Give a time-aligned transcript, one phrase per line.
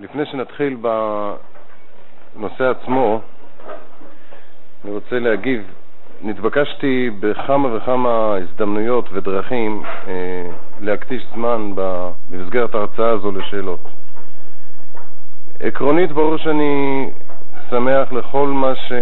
[0.00, 0.76] לפני שנתחיל
[2.36, 3.20] בנושא עצמו,
[4.84, 5.62] אני רוצה להגיב.
[6.22, 10.12] נתבקשתי בכמה וכמה הזדמנויות ודרכים אה,
[10.80, 13.80] להקדיש זמן במסגרת ההרצאה הזו לשאלות.
[15.60, 17.06] עקרונית ברור שאני
[17.70, 18.92] שמח לכל מה ש...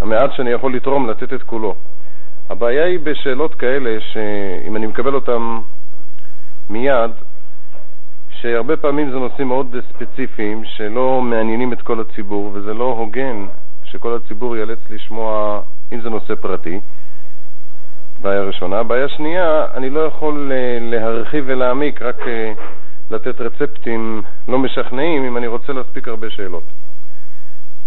[0.00, 1.74] המעט שאני יכול לתרום, לתת את כולו.
[2.48, 5.58] הבעיה היא בשאלות כאלה שאם אני מקבל אותן
[6.70, 7.10] מיד,
[8.42, 13.46] שהרבה פעמים זה נושאים מאוד ספציפיים שלא מעניינים את כל הציבור, וזה לא הוגן
[13.84, 15.60] שכל הציבור ייאלץ לשמוע
[15.92, 16.80] אם זה נושא פרטי.
[18.22, 18.82] בעיה ראשונה.
[18.82, 22.52] בעיה שנייה, אני לא יכול אה, להרחיב ולהעמיק, רק אה,
[23.10, 26.64] לתת רצפטים לא משכנעים אם אני רוצה להספיק הרבה שאלות.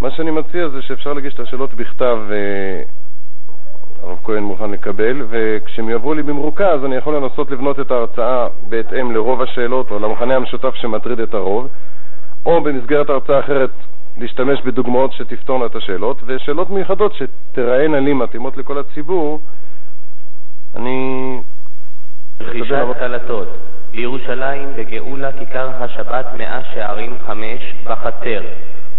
[0.01, 2.81] מה שאני מציע זה שאפשר להגיש את השאלות בכתב, אה,
[4.03, 9.11] הרב כהן מוכן לקבל, וכשהם יעברו לי במרוכז אני יכול לנסות לבנות את ההרצאה בהתאם
[9.11, 11.67] לרוב השאלות או למחנה המשותף שמטריד את הרוב,
[12.45, 13.69] או במסגרת הרצאה אחרת
[14.17, 19.39] להשתמש בדוגמאות שתפתורנה את השאלות, ושאלות מיוחדות שתראינה לי מתאימות לכל הציבור,
[20.75, 21.39] אני...
[22.41, 23.47] רכישת קלטות
[23.91, 28.41] בירושלים בגאולה כיכר השבת מאה שערים חמש בחצר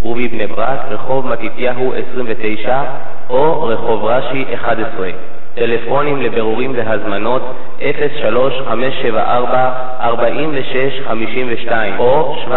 [0.05, 2.83] ובבני ברק רחוב מתתיהו 29
[3.31, 5.11] או רחוב רש"י 11
[5.55, 7.43] טלפונים לבירורים והזמנות
[7.79, 7.83] 03-574-4652
[11.99, 12.51] או 770-215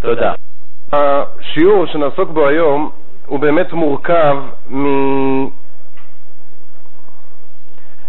[0.00, 0.32] תודה.
[0.92, 2.90] השיעור שנעסוק בו היום
[3.26, 4.36] הוא באמת מורכב
[4.70, 4.84] מ...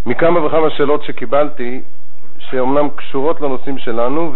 [0.05, 1.81] מכמה וכמה שאלות שקיבלתי,
[2.39, 4.33] שאומנם קשורות לנושאים שלנו,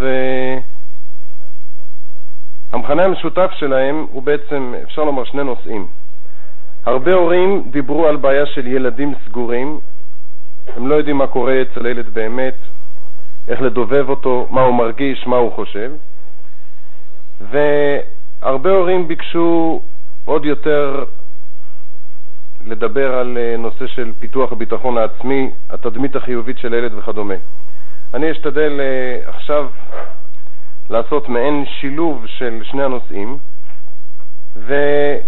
[2.72, 5.86] והמכנה המשותף שלהם הוא בעצם, אפשר לומר, שני נושאים.
[6.86, 9.80] הרבה הורים דיברו על בעיה של ילדים סגורים,
[10.76, 12.54] הם לא יודעים מה קורה אצל הילד באמת,
[13.48, 15.92] איך לדובב אותו, מה הוא מרגיש, מה הוא חושב.
[17.40, 19.80] והרבה הורים ביקשו
[20.24, 21.04] עוד יותר
[22.66, 27.34] לדבר על אה, נושא של פיתוח הביטחון העצמי, התדמית החיובית של הילד וכדומה.
[28.14, 29.68] אני אשתדל אה, עכשיו
[30.92, 33.38] לעשות מעין שילוב של שני הנושאים,
[34.56, 35.22] ואני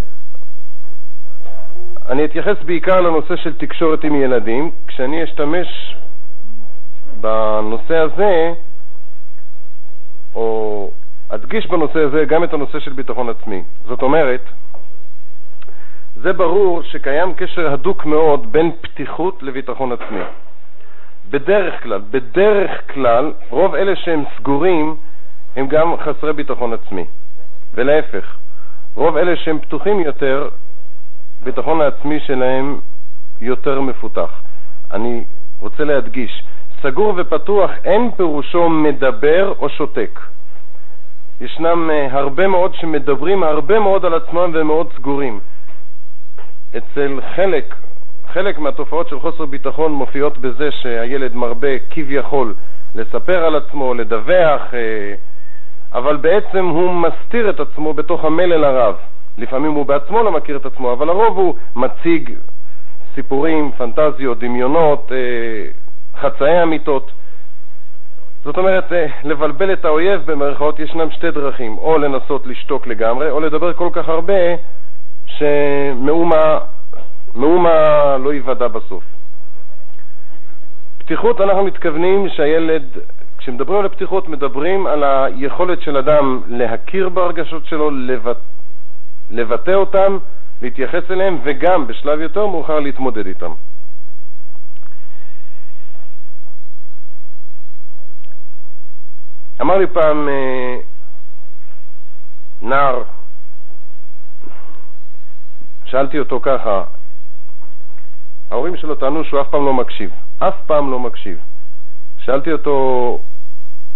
[2.25, 5.97] אתייחס בעיקר לנושא של תקשורת עם ילדים, כשאני אשתמש
[7.21, 8.53] בנושא הזה,
[10.35, 10.91] או
[11.29, 13.63] אדגיש בנושא הזה גם את הנושא של ביטחון עצמי.
[13.87, 14.43] זאת אומרת,
[16.17, 20.21] זה ברור שקיים קשר הדוק מאוד בין פתיחות לביטחון עצמי.
[21.31, 24.97] בדרך כלל, בדרך כלל, רוב אלה שהם סגורים
[25.57, 27.05] הם גם חסרי ביטחון עצמי.
[27.75, 28.37] ולהפך,
[28.95, 30.49] רוב אלה שהם פתוחים יותר,
[31.43, 32.81] ביטחון העצמי שלהם
[33.41, 34.31] יותר מפותח.
[34.93, 35.25] אני
[35.61, 36.43] רוצה להדגיש,
[36.83, 40.21] סגור ופתוח אין פירושו מדבר או שותק.
[41.41, 45.41] ישנם uh, הרבה מאוד שמדברים הרבה מאוד על עצמם והם מאוד סגורים.
[46.77, 47.75] אצל חלק,
[48.33, 52.55] חלק מהתופעות של חוסר ביטחון מופיעות בזה שהילד מרבה כביכול
[52.95, 55.34] לספר על עצמו, לדווח, uh,
[55.94, 58.97] אבל בעצם הוא מסתיר את עצמו בתוך המלל הרב.
[59.38, 62.34] לפעמים הוא בעצמו לא מכיר את עצמו, אבל הרוב הוא מציג
[63.15, 65.15] סיפורים, פנטזיות, דמיונות, uh,
[66.21, 67.12] חצאי אמיתות.
[68.44, 73.41] זאת אומרת, אה, לבלבל את האויב במרכאות ישנם שתי דרכים, או לנסות לשתוק לגמרי, או
[73.41, 74.32] לדבר כל כך הרבה
[75.26, 76.59] שמאומה
[78.19, 79.05] לא ייוודע בסוף.
[80.99, 82.84] פתיחות, אנחנו מתכוונים שהילד,
[83.44, 88.37] כשמדברים על הפתיחות, מדברים על היכולת של אדם להכיר בהרגשות שלו, לבט...
[89.31, 90.19] לבטא אותם,
[90.62, 93.53] להתייחס אליהם, וגם בשלב יותר מאוחר להתמודד איתם.
[99.61, 100.76] אמר לי פעם אה,
[102.62, 103.03] נער,
[105.84, 106.82] שאלתי אותו ככה,
[108.50, 111.38] ההורים שלו טענו שהוא אף פעם לא מקשיב, אף פעם לא מקשיב.
[112.19, 113.19] שאלתי אותו,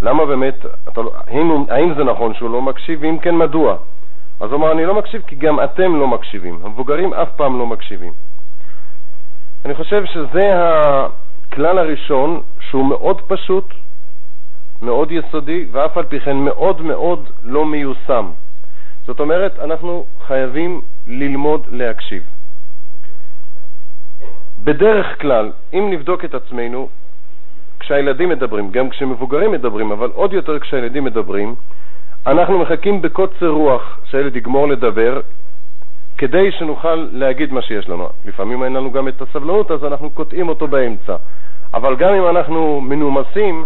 [0.03, 3.77] למה באמת, אתה, לא, האם, האם זה נכון שהוא לא מקשיב, ואם כן, מדוע?
[4.41, 7.67] אז הוא אמר, אני לא מקשיב כי גם אתם לא מקשיבים, המבוגרים אף פעם לא
[7.67, 8.13] מקשיבים.
[9.65, 13.75] אני חושב שזה הכלל הראשון, שהוא מאוד פשוט,
[14.83, 18.31] מאוד יסודי, ואף על פי כן מאוד מאוד לא מיושם.
[19.07, 22.23] זאת אומרת, אנחנו חייבים ללמוד להקשיב.
[24.65, 26.89] בדרך כלל, אם נבדוק את עצמנו,
[27.81, 31.55] כשהילדים מדברים, גם כשמבוגרים מדברים, אבל עוד יותר כשהילדים מדברים,
[32.27, 35.21] אנחנו מחכים בקוצר רוח שהילד יגמור לדבר
[36.19, 38.09] כדי שנוכל להגיד מה שיש לנו.
[38.25, 41.17] לפעמים אין לנו גם את הסבלנות, אז אנחנו קוטעים אותו באמצע.
[41.75, 43.65] אבל גם אם אנחנו מנומסים,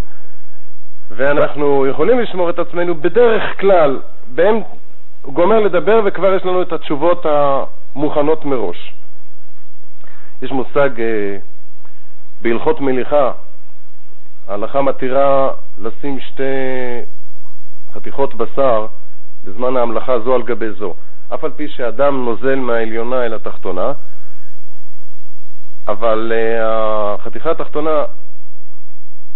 [1.11, 4.01] ואנחנו יכולים לשמור את עצמנו בדרך כלל,
[4.35, 4.61] בהם
[5.23, 8.95] הוא גומר לדבר וכבר יש לנו את התשובות המוכנות מראש.
[10.43, 11.37] יש מושג אה,
[12.43, 13.33] בהלכות מליחה,
[14.49, 16.43] ההלכה מתירה לשים שתי
[17.93, 18.87] חתיכות בשר
[19.45, 20.95] בזמן ההמלכה זו על גבי זו,
[21.35, 23.93] אף על פי שאדם נוזל מהעליונה אל התחתונה,
[25.89, 28.05] אבל אה, החתיכה התחתונה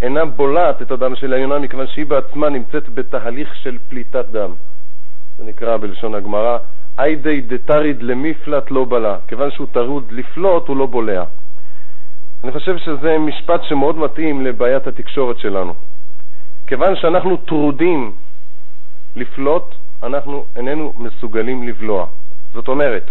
[0.02, 4.50] אינה בולעת את הדם של העליונה מכיוון שהיא בעצמה נמצאת בתהליך של פליטת דם.
[5.38, 6.58] זה נקרא בלשון הגמרא,
[6.98, 11.24] איידי דתריד למפלט לא בלע, כיוון שהוא טרוד לפלוט הוא לא בולע.
[12.44, 15.74] אני חושב שזה משפט שמאוד מתאים לבעיית התקשורת שלנו.
[16.66, 18.12] כיוון שאנחנו טרודים
[19.16, 22.06] לפלוט, אנחנו איננו מסוגלים לבלוע.
[22.54, 23.10] זאת אומרת,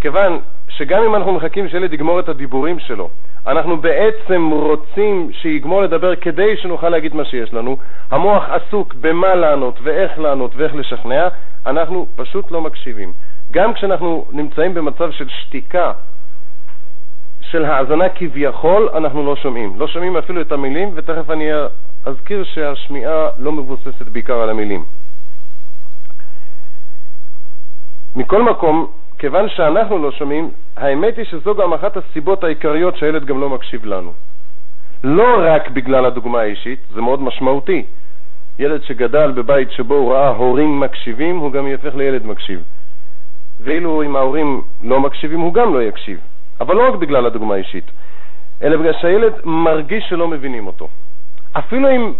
[0.00, 3.08] כיוון שגם אם אנחנו מחכים שילד יגמור את הדיבורים שלו,
[3.46, 7.76] אנחנו בעצם רוצים שיגמור לדבר כדי שנוכל להגיד מה שיש לנו,
[8.10, 11.28] המוח עסוק במה לענות ואיך לענות ואיך לשכנע,
[11.66, 13.12] אנחנו פשוט לא מקשיבים.
[13.50, 15.92] גם כשאנחנו נמצאים במצב של שתיקה,
[17.52, 19.72] של האזנה כביכול, אנחנו לא שומעים.
[19.76, 21.50] לא שומעים אפילו את המילים, ותכף אני
[22.04, 24.84] אזכיר שהשמיעה לא מבוססת בעיקר על המילים.
[28.16, 28.86] מכל מקום,
[29.18, 33.84] כיוון שאנחנו לא שומעים, האמת היא שזו גם אחת הסיבות העיקריות שהילד גם לא מקשיב
[33.84, 34.12] לנו.
[35.04, 37.84] לא רק בגלל הדוגמה האישית, זה מאוד משמעותי.
[38.58, 42.62] ילד שגדל בבית שבו הוא ראה הורים מקשיבים, הוא גם יהפך לילד מקשיב.
[43.60, 46.18] ואילו אם ההורים לא מקשיבים, הוא גם לא יקשיב.
[46.62, 47.90] אבל לא רק בגלל הדוגמה האישית,
[48.62, 50.88] אלא בגלל שהילד מרגיש שלא מבינים אותו.
[51.52, 52.12] אפילו אם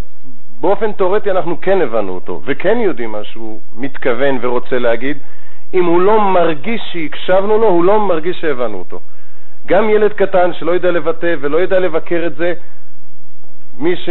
[0.60, 5.18] באופן תיאורטי אנחנו כן הבנו אותו, וכן יודעים מה שהוא מתכוון ורוצה להגיד,
[5.74, 9.00] אם הוא לא מרגיש שהקשבנו לו, הוא לא מרגיש שהבנו אותו.
[9.66, 12.52] גם ילד קטן שלא יודע לבטא ולא יודע לבקר את זה,
[13.78, 14.08] מי, ש...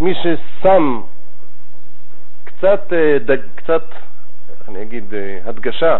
[0.00, 1.00] מי ששם
[2.44, 3.82] קצת, אה, קצת,
[4.68, 5.98] אני אגיד, אה, הדגשה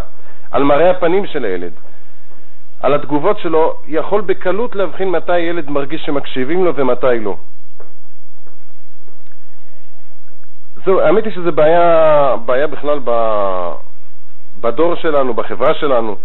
[0.51, 1.71] על מראה הפנים של הילד,
[2.81, 7.37] על התגובות שלו, יכול בקלות להבחין מתי ילד מרגיש שמקשיבים לו ומתי לא.
[10.85, 13.11] זהו, האמת היא שזו בעיה, בעיה בכלל ב,
[14.61, 16.15] בדור שלנו, בחברה שלנו.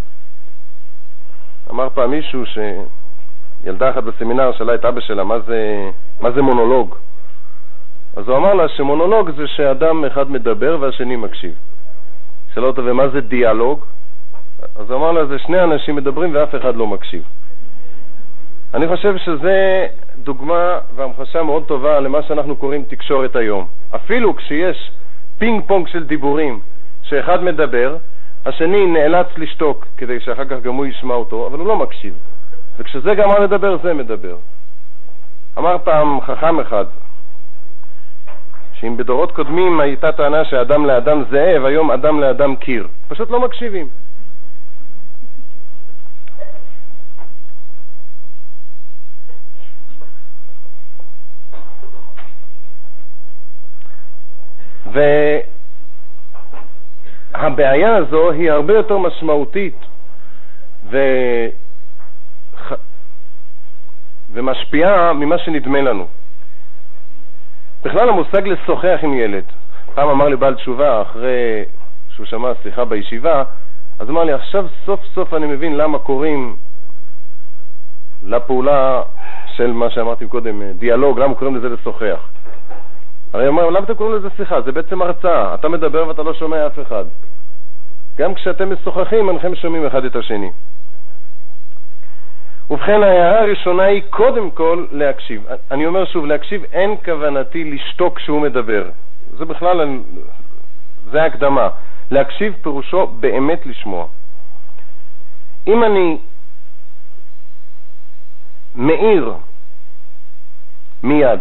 [1.70, 5.90] אמר פעם מישהו שילדה אחת בסמינר שאלה את אבא שלה מה זה,
[6.20, 6.94] מה זה מונולוג.
[8.16, 11.54] אז הוא אמר לה שמונולוג זה שאדם אחד מדבר והשני מקשיב.
[12.54, 13.84] שאלה אותו, ומה זה דיאלוג?
[14.80, 17.22] אז הוא אמר לה, זה שני אנשים מדברים ואף אחד לא מקשיב.
[18.74, 19.86] אני חושב שזה
[20.16, 23.66] דוגמה והמחשה מאוד טובה למה שאנחנו קוראים תקשורת היום.
[23.94, 24.90] אפילו כשיש
[25.38, 26.60] פינג פונג של דיבורים,
[27.02, 27.96] שאחד מדבר,
[28.46, 32.14] השני נאלץ לשתוק כדי שאחר כך גם הוא ישמע אותו, אבל הוא לא מקשיב.
[32.78, 34.36] וכשזה גמר לדבר, זה מדבר.
[35.58, 36.84] אמר פעם חכם אחד,
[38.74, 42.86] שאם בדורות קודמים הייתה טענה שאדם לאדם זאב, היום אדם לאדם קיר.
[43.08, 43.88] פשוט לא מקשיבים.
[57.32, 59.76] והבעיה הזו היא הרבה יותר משמעותית
[60.90, 60.98] ו...
[64.32, 66.06] ומשפיעה ממה שנדמה לנו.
[67.84, 69.44] בכלל המושג לשוחח עם ילד,
[69.94, 71.64] פעם אמר לי בעל תשובה אחרי
[72.08, 73.44] שהוא שמע שיחה בישיבה,
[73.98, 76.56] אז אמר לי, עכשיו סוף סוף אני מבין למה קוראים
[78.22, 79.02] לפעולה
[79.56, 82.28] של מה שאמרתי קודם, דיאלוג, למה קוראים לזה לשוחח.
[83.32, 84.60] הרי הוא אומר, למה אתם קוראים לזה שיחה?
[84.60, 85.54] זה בעצם הרצאה.
[85.54, 87.04] אתה מדבר ואתה לא שומע אף אחד.
[88.18, 90.50] גם כשאתם משוחחים, אינכם שומעים אחד את השני.
[92.70, 95.46] ובכן, ההערה הראשונה היא קודם כל להקשיב.
[95.70, 98.90] אני אומר שוב, להקשיב אין כוונתי לשתוק כשהוא מדבר.
[99.38, 99.98] זה בכלל,
[101.10, 101.68] זה הקדמה.
[102.10, 104.06] להקשיב פירושו באמת לשמוע.
[105.66, 106.18] אם אני
[108.74, 109.32] מאיר
[111.02, 111.40] מיד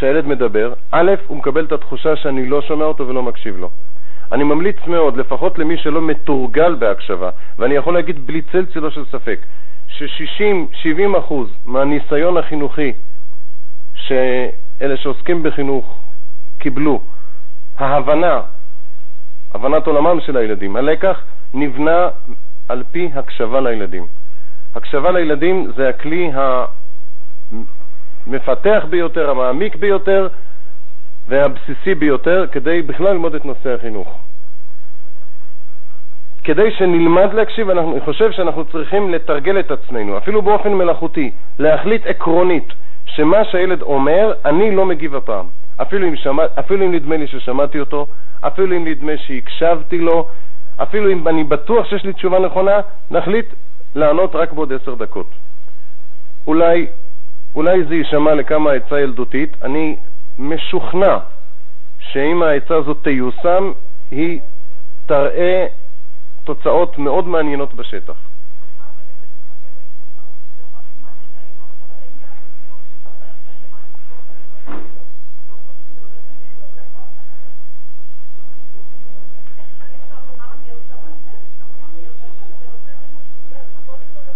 [0.00, 3.70] כשהילד מדבר, א', הוא מקבל את התחושה שאני לא שומע אותו ולא מקשיב לו.
[4.32, 9.04] אני ממליץ מאוד, לפחות למי שלא מתורגל בהקשבה, ואני יכול להגיד בלי צל צלו של
[9.04, 9.38] ספק,
[9.88, 12.92] ש-60-70 אחוז מהניסיון החינוכי
[13.94, 15.98] שאלה שעוסקים בחינוך
[16.58, 17.00] קיבלו,
[17.78, 18.40] ההבנה,
[19.54, 21.20] הבנת עולמם של הילדים, הלקח
[21.54, 22.08] נבנה
[22.68, 24.06] על פי הקשבה לילדים.
[24.74, 26.30] הקשבה לילדים זה הכלי
[28.26, 30.28] המפתח ביותר, המעמיק ביותר
[31.28, 34.18] והבסיסי ביותר כדי בכלל ללמוד את נושא החינוך.
[36.44, 42.72] כדי שנלמד להקשיב, אני חושב שאנחנו צריכים לתרגל את עצמנו, אפילו באופן מלאכותי, להחליט עקרונית
[43.06, 45.46] שמה שהילד אומר, אני לא מגיב הפעם.
[45.82, 48.06] אפילו אם, שמע, אפילו אם נדמה לי ששמעתי אותו,
[48.40, 50.28] אפילו אם נדמה שהקשבתי לו,
[50.82, 53.46] אפילו אם אני בטוח שיש לי תשובה נכונה, נחליט
[53.94, 55.26] לענות רק בעוד עשר דקות.
[56.46, 56.86] אולי,
[57.54, 59.96] אולי זה יישמע לכמה עצה ילדותית, אני
[60.38, 61.18] משוכנע
[61.98, 63.72] שאם העצה הזאת תיושם,
[64.10, 64.40] היא
[65.06, 65.66] תראה
[66.44, 68.14] תוצאות מאוד מעניינות בשטח.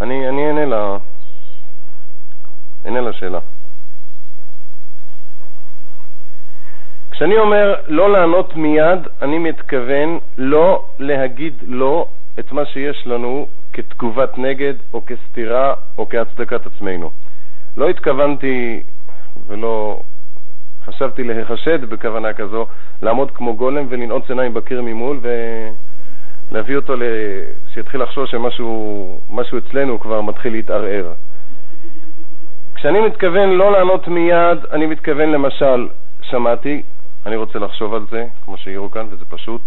[0.00, 0.96] אני, אענה לה...
[2.86, 3.38] אענה לשאלה.
[7.10, 12.06] כשאני אומר לא לענות מיד, אני מתכוון לא להגיד לא
[12.38, 17.10] את מה שיש לנו כתגובת נגד או כסתירה או כהצדקת עצמנו.
[17.76, 18.82] לא התכוונתי
[19.46, 20.00] ולא
[20.84, 22.66] חשבתי להיחשד בכוונה כזו,
[23.02, 25.20] לעמוד כמו גולם ולנעוץ עיניים בקיר ממול
[26.50, 26.94] ולהביא אותו,
[27.74, 31.12] שיתחיל לחשוב שמשהו אצלנו כבר מתחיל להתערער.
[32.84, 35.88] כשאני מתכוון לא לענות מיד, אני מתכוון למשל,
[36.22, 36.82] שמעתי,
[37.26, 39.60] אני רוצה לחשוב על זה, כמו שהעירו כאן, וזה פשוט.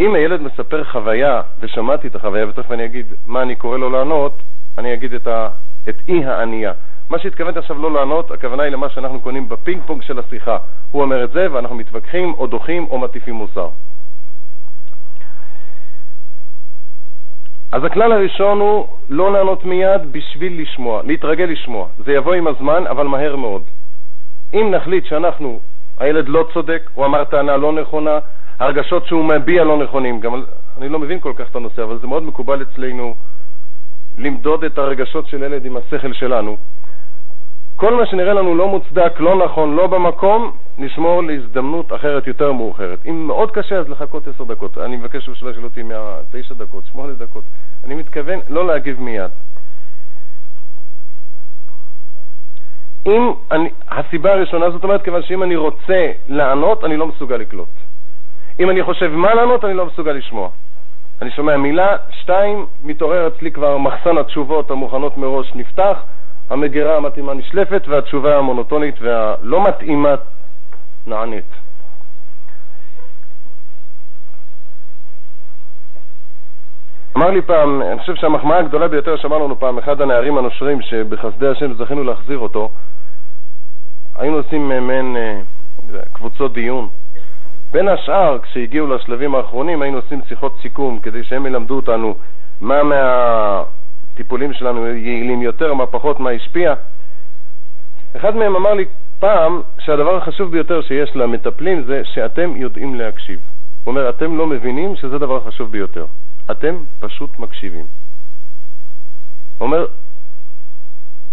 [0.00, 4.42] אם הילד מספר חוויה, ושמעתי את החוויה, ותכף אני אגיד מה אני קורא לו לענות,
[4.78, 5.48] אני אגיד את, ה,
[5.88, 6.72] את אי הענייה.
[7.10, 10.58] מה שהתכוונתי עכשיו לא לענות, הכוונה היא למה שאנחנו קונים בפינג פונג של השיחה.
[10.90, 13.68] הוא אומר את זה, ואנחנו מתווכחים, או דוחים, או מטיפים מוסר.
[17.74, 21.88] אז הכלל הראשון הוא לא לענות מיד בשביל לשמוע, להתרגל לשמוע.
[21.98, 23.62] זה יבוא עם הזמן, אבל מהר מאוד.
[24.54, 25.60] אם נחליט שאנחנו,
[25.98, 28.18] הילד לא צודק, הוא אמר טענה לא נכונה,
[28.58, 30.42] הרגשות שהוא מביע לא נכונים, גם
[30.78, 33.14] אני לא מבין כל כך את הנושא, אבל זה מאוד מקובל אצלנו
[34.18, 36.56] למדוד את הרגשות של ילד עם השכל שלנו.
[37.76, 42.98] כל מה שנראה לנו לא מוצדק, לא נכון, לא במקום, נשמור להזדמנות אחרת יותר מאוחרת.
[43.06, 44.78] אם מאוד קשה, אז לחכות עשר דקות.
[44.78, 47.44] אני מבקש שלא ישאלו אותי מהתשע דקות, שמונה דקות.
[47.84, 49.30] אני מתכוון לא להגיב מיד.
[53.06, 57.68] אם אני, הסיבה הראשונה זאת אומרת, כיוון שאם אני רוצה לענות, אני לא מסוגל לקלוט.
[58.60, 60.48] אם אני חושב מה לענות, אני לא מסוגל לשמוע.
[61.22, 65.98] אני שומע מילה, שתיים, מתעורר אצלי כבר מחסן התשובות המוכנות מראש נפתח,
[66.50, 70.14] המגירה המתאימה נשלפת והתשובה המונוטונית והלא מתאימה
[71.06, 71.44] נענית.
[77.16, 81.46] אמר לי פעם, אני חושב שהמחמאה הגדולה ביותר שאמר לנו פעם אחד הנערים הנושרים שבחסדי
[81.48, 82.70] השם זכינו להחזיר אותו,
[84.14, 85.40] היינו עושים מעין אה,
[86.12, 86.88] קבוצות דיון.
[87.72, 92.14] בין השאר, כשהגיעו לשלבים האחרונים, היינו עושים שיחות סיכום כדי שהם ילמדו אותנו
[92.60, 92.82] מה
[94.14, 96.74] מהטיפולים שלנו יעילים יותר, מה פחות, מה השפיע.
[98.16, 98.84] אחד מהם אמר לי
[99.18, 103.40] פעם שהדבר החשוב ביותר שיש למטפלים זה שאתם יודעים להקשיב.
[103.84, 106.06] הוא אומר, אתם לא מבינים שזה הדבר החשוב ביותר.
[106.50, 107.86] אתם פשוט מקשיבים.
[109.58, 109.86] הוא אומר,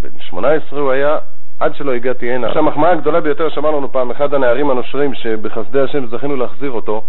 [0.01, 1.17] בן 18 הוא היה,
[1.59, 2.47] עד שלא הגעתי הנה.
[2.47, 7.03] עכשיו, המחמאה הגדולה ביותר שאמר לנו פעם אחד הנערים הנושרים שבחסדי השם זכינו להחזיר אותו,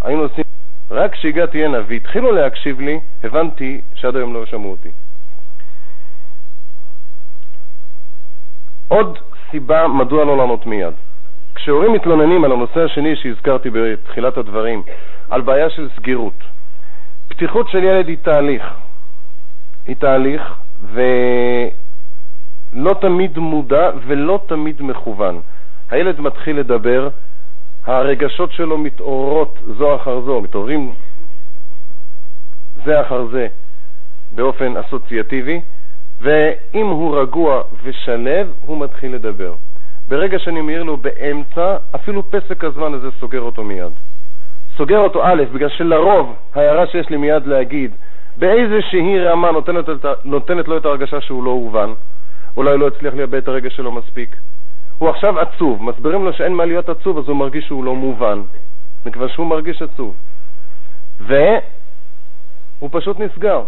[0.00, 0.44] היינו עושים,
[0.90, 4.90] רק כשהגעתי הנה והתחילו להקשיב לי, הבנתי שעד היום לא שמעו אותי.
[8.88, 9.18] עוד
[9.50, 10.94] סיבה מדוע לא לענות מיד.
[11.54, 14.82] כשהורים מתלוננים על הנושא השני שהזכרתי בתחילת הדברים,
[15.30, 16.44] על בעיה של סגירות,
[17.28, 18.62] פתיחות של ילד היא תהליך.
[19.86, 20.54] היא תהליך,
[20.92, 21.70] ולא
[23.00, 25.40] תמיד מודע ולא תמיד מכוון.
[25.90, 27.08] הילד מתחיל לדבר,
[27.86, 30.92] הרגשות שלו מתעוררות זו אחר זו, מתעוררים
[32.84, 33.46] זה אחר זה
[34.34, 35.60] באופן אסוציאטיבי,
[36.20, 39.54] ואם הוא רגוע ושלב, הוא מתחיל לדבר.
[40.08, 43.92] ברגע שאני מעיר לו באמצע, אפילו פסק הזמן הזה סוגר אותו מיד.
[44.76, 47.90] סוגר אותו א', בגלל שלרוב ההערה שיש לי מיד להגיד,
[48.36, 49.84] באיזושהי רמה נותנת,
[50.24, 51.92] נותנת לו את ההרגשה שהוא לא הובן,
[52.56, 54.36] אולי לא הצליח לייבא את הרגש שלו מספיק.
[54.98, 58.42] הוא עכשיו עצוב, מסבירים לו שאין מה להיות עצוב, אז הוא מרגיש שהוא לא מובן,
[59.06, 60.14] מכיוון שהוא מרגיש עצוב.
[61.20, 63.62] והוא פשוט נסגר.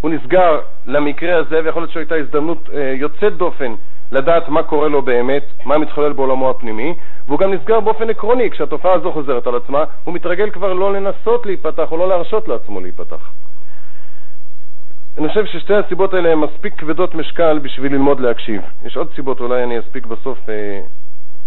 [0.00, 3.74] הוא נסגר למקרה הזה, ויכול להיות שהייתה הזדמנות אה, יוצאת דופן
[4.12, 6.94] לדעת מה קורה לו באמת, מה מתחולל בעולמו הפנימי,
[7.26, 11.46] והוא גם נסגר באופן עקרוני, כשהתופעה הזו חוזרת על עצמה, הוא מתרגל כבר לא לנסות
[11.46, 13.30] להיפתח או לא להרשות לעצמו להיפתח.
[15.20, 18.62] אני חושב ששתי הסיבות האלה הן מספיק כבדות משקל בשביל ללמוד להקשיב.
[18.84, 20.80] יש עוד סיבות, אולי אני אספיק בסוף אה,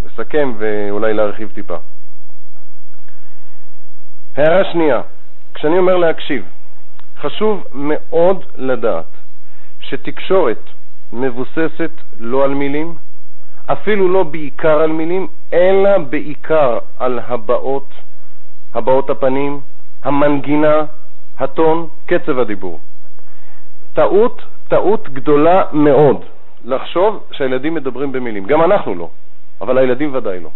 [0.05, 1.77] לסכם ואולי להרחיב טיפה.
[4.35, 5.01] הערה שנייה,
[5.53, 6.45] כשאני אומר להקשיב,
[7.17, 9.05] חשוב מאוד לדעת
[9.79, 10.69] שתקשורת
[11.13, 12.95] מבוססת לא על מילים,
[13.65, 17.87] אפילו לא בעיקר על מילים, אלא בעיקר על הבעות,
[18.73, 19.61] הבעות הפנים,
[20.03, 20.81] המנגינה,
[21.39, 22.79] הטון, קצב הדיבור.
[23.93, 26.25] טעות, טעות גדולה מאוד
[26.65, 28.45] לחשוב שהילדים מדברים במילים.
[28.45, 29.09] גם אנחנו לא,
[29.61, 30.49] אבל הילדים ודאי לא.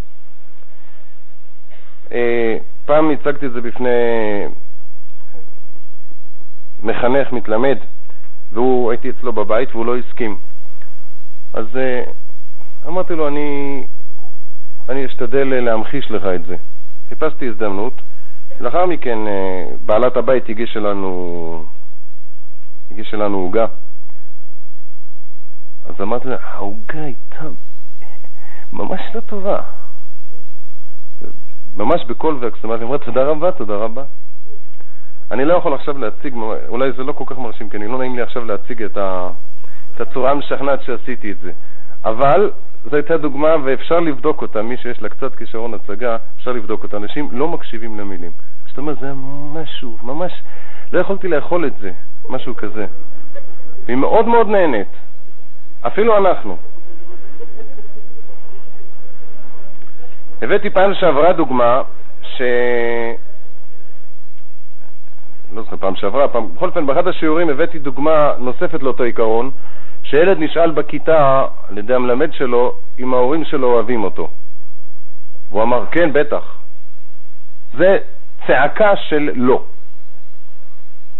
[2.11, 3.89] אה, פעם הצגתי את זה בפני
[6.83, 7.77] מחנך, מתלמד,
[8.53, 10.37] והוא, הייתי אצלו בבית והוא לא הסכים.
[11.53, 12.09] אז uh,
[12.87, 13.83] אמרתי לו, אני,
[14.89, 16.55] אני אשתדל להמחיש לך את זה.
[17.09, 17.93] חיפשתי הזדמנות.
[18.59, 19.17] לאחר מכן
[19.85, 21.63] בעלת הבית הגישה לנו,
[22.91, 23.65] הגישה לנו עוגה.
[25.85, 27.45] אז אמרתי לה, העוגה הייתה
[28.73, 29.61] ממש לא טובה.
[31.77, 34.03] ממש בקול ואקסטומטי, אמרה, תודה רבה, תודה רבה.
[35.31, 36.33] אני לא יכול עכשיו להציג,
[36.67, 39.29] אולי זה לא כל כך מרשים, כי אני לא נעים לי עכשיו להציג את, ה,
[39.95, 41.51] את הצורה המשכנעת שעשיתי את זה.
[42.05, 42.51] אבל
[42.85, 46.97] זו הייתה דוגמה ואפשר לבדוק אותה, מי שיש לה קצת כישרון הצגה, אפשר לבדוק אותה.
[46.97, 48.31] אנשים לא מקשיבים למילים.
[48.67, 49.13] זאת אומרת, זה
[49.53, 50.41] משהו, ממש,
[50.93, 51.91] לא יכולתי לאכול את זה,
[52.29, 52.85] משהו כזה.
[53.85, 54.87] והיא מאוד מאוד נהנית,
[55.81, 56.57] אפילו אנחנו.
[60.41, 61.81] הבאתי פעם שעברה דוגמה
[62.21, 62.41] ש...
[65.53, 69.51] לא זוכר, פעם שעברה, פעם, בכל אופן, באחד השיעורים הבאתי דוגמה נוספת לאותו עיקרון,
[70.03, 74.29] שילד נשאל בכיתה על ידי המלמד שלו אם ההורים שלו אוהבים אותו.
[75.49, 76.57] והוא אמר, כן, בטח.
[77.73, 77.97] זה
[78.47, 79.63] צעקה של לא.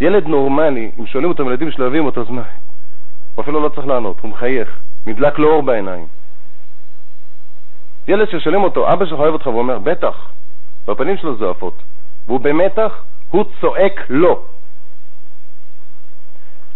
[0.00, 2.42] ילד נורמלי, אם שואלים אותו אם ילדים שלו אוהבים אותו, אז מה?
[3.34, 6.06] הוא אפילו לא צריך לענות, הוא מחייך, נדלק לו אור בעיניים.
[8.08, 10.30] ילד ששואלים אותו, אבא שלך אוהב אותך, והוא אומר, בטח,
[10.88, 11.82] והפנים שלו זועפות,
[12.26, 14.42] והוא במתח, הוא צועק לא.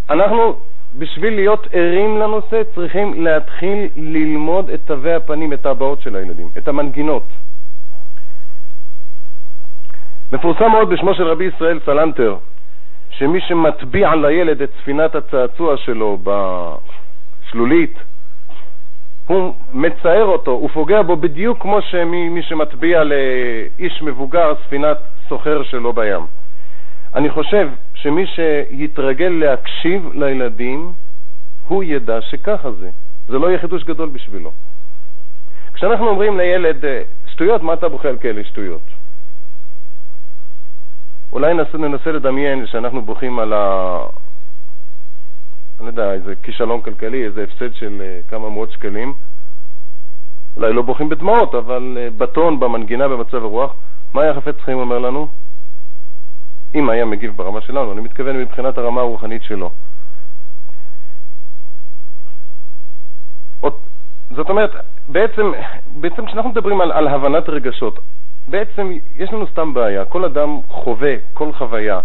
[0.09, 0.55] אנחנו,
[0.97, 6.67] בשביל להיות ערים לנושא, צריכים להתחיל ללמוד את תווי הפנים, את ההבעות של הילדים, את
[6.67, 7.27] המנגינות.
[10.31, 12.35] מפורסם מאוד בשמו של רבי ישראל סלנטר,
[13.23, 17.99] שמי שמטביע לילד את ספינת הצעצוע שלו בשלולית,
[19.27, 24.97] הוא מצער אותו, הוא פוגע בו בדיוק כמו שמי שמטביע לאיש מבוגר ספינת
[25.29, 26.25] סוחר שלו בים.
[27.15, 30.91] אני חושב שמי שיתרגל להקשיב לילדים,
[31.67, 32.89] הוא ידע שככה זה.
[33.27, 34.51] זה לא יהיה חידוש גדול בשבילו.
[35.73, 36.85] כשאנחנו אומרים לילד,
[37.27, 38.92] שטויות, מה אתה בוכה על כאלה שטויות?
[41.33, 43.97] אולי ננסה, ננסה לדמיין שאנחנו בוכים על ה...
[45.79, 49.13] אני יודע, איזה כישלון כלכלי, איזה הפסד של uh, כמה מאות שקלים.
[50.57, 53.73] אולי לא בוכים בדמעות, אבל uh, בטון, במנגינה, במצב הרוח.
[54.13, 55.27] מה היה חפץ חיים אומר לנו?
[56.75, 59.71] אם היה מגיב ברמה שלנו, אני מתכוון מבחינת הרמה הרוחנית שלו.
[64.35, 64.71] זאת אומרת,
[65.07, 65.51] בעצם,
[65.95, 67.99] בעצם כשאנחנו מדברים על, על הבנת רגשות,
[68.47, 70.05] בעצם יש לנו סתם בעיה.
[70.05, 71.99] כל אדם חווה כל חוויה,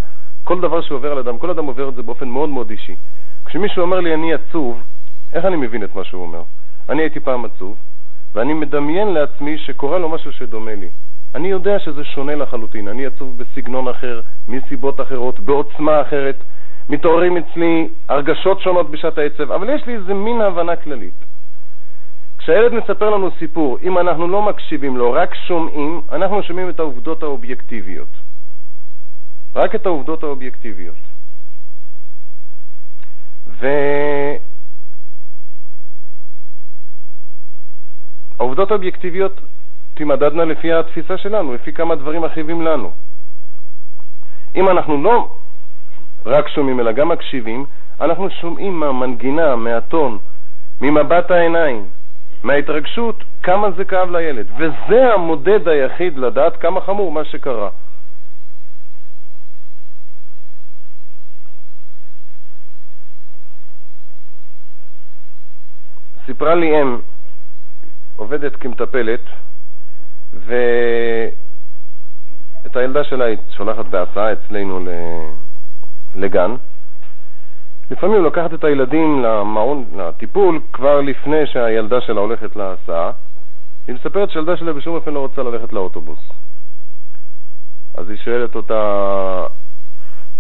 [0.44, 2.96] כל דבר שעובר על אדם, כל אדם עובר את זה באופן מאוד מאוד אישי.
[3.44, 4.83] כשמישהו אומר לי אני עצוב,
[5.33, 6.42] איך אני מבין את מה שהוא אומר?
[6.88, 7.77] אני הייתי פעם עצוב,
[8.35, 10.88] ואני מדמיין לעצמי שקורה לו משהו שדומה לי.
[11.35, 16.37] אני יודע שזה שונה לחלוטין, אני עצוב בסגנון אחר, מסיבות אחרות, בעוצמה אחרת,
[16.88, 21.27] מתעוררים אצלי הרגשות שונות בשעת העצב, אבל יש לי איזה מין הבנה כללית.
[22.48, 27.22] כשהילד מספר לנו סיפור, אם אנחנו לא מקשיבים לו, רק שומעים, אנחנו שומעים את העובדות
[27.22, 28.08] האובייקטיביות.
[29.56, 30.94] רק את העובדות האובייקטיביות.
[38.37, 39.40] והעובדות האובייקטיביות
[39.94, 42.92] תימדדנה לפי התפיסה שלנו, לפי כמה דברים מכאיבים לנו.
[44.54, 45.37] אם אנחנו לא
[46.26, 47.64] רק שומעים אלא גם מקשיבים,
[48.00, 50.18] אנחנו שומעים מהמנגינה, מהטון,
[50.80, 51.87] ממבט העיניים,
[52.42, 54.46] מההתרגשות, כמה זה כאב לילד.
[54.57, 57.68] וזה המודד היחיד לדעת כמה חמור מה שקרה.
[66.27, 66.98] סיפרה לי אם,
[68.16, 69.20] עובדת כמטפלת,
[70.33, 71.33] ואת
[72.77, 74.81] הילדה שלה היא שולחת בהסעה אצלנו
[76.14, 76.55] לגן.
[77.90, 83.11] לפעמים לוקחת את הילדים למעון, לטיפול, כבר לפני שהילדה שלה הולכת להסעה.
[83.87, 86.18] היא מספרת שהילדה שלה בשום אופן לא רוצה ללכת לאוטובוס.
[87.94, 89.46] אז היא שואלת אותה,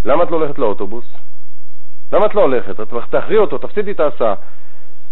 [0.04, 1.04] למה את לא הולכת לאוטובוס?
[2.12, 2.80] למה את לא הולכת?
[2.80, 4.34] את תאחרי אותו, תפסידי את ההסעה.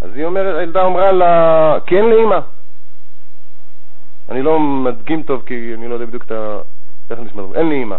[0.00, 2.38] אז היא אומרת, הילדה אמרה לה, כי אין לי אימא.
[4.28, 6.58] אני לא מדגים טוב כי אני לא יודע בדיוק את ה...
[7.10, 7.96] איך נשמע, אין לי אימא.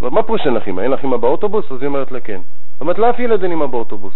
[0.00, 0.80] מה פה שאין לך אימא?
[0.80, 1.72] אין לך אימא באוטובוס?
[1.72, 2.40] אז היא אומרת לה כן.
[2.80, 4.14] אומרת, לאף ילד אין אימא באוטובוס.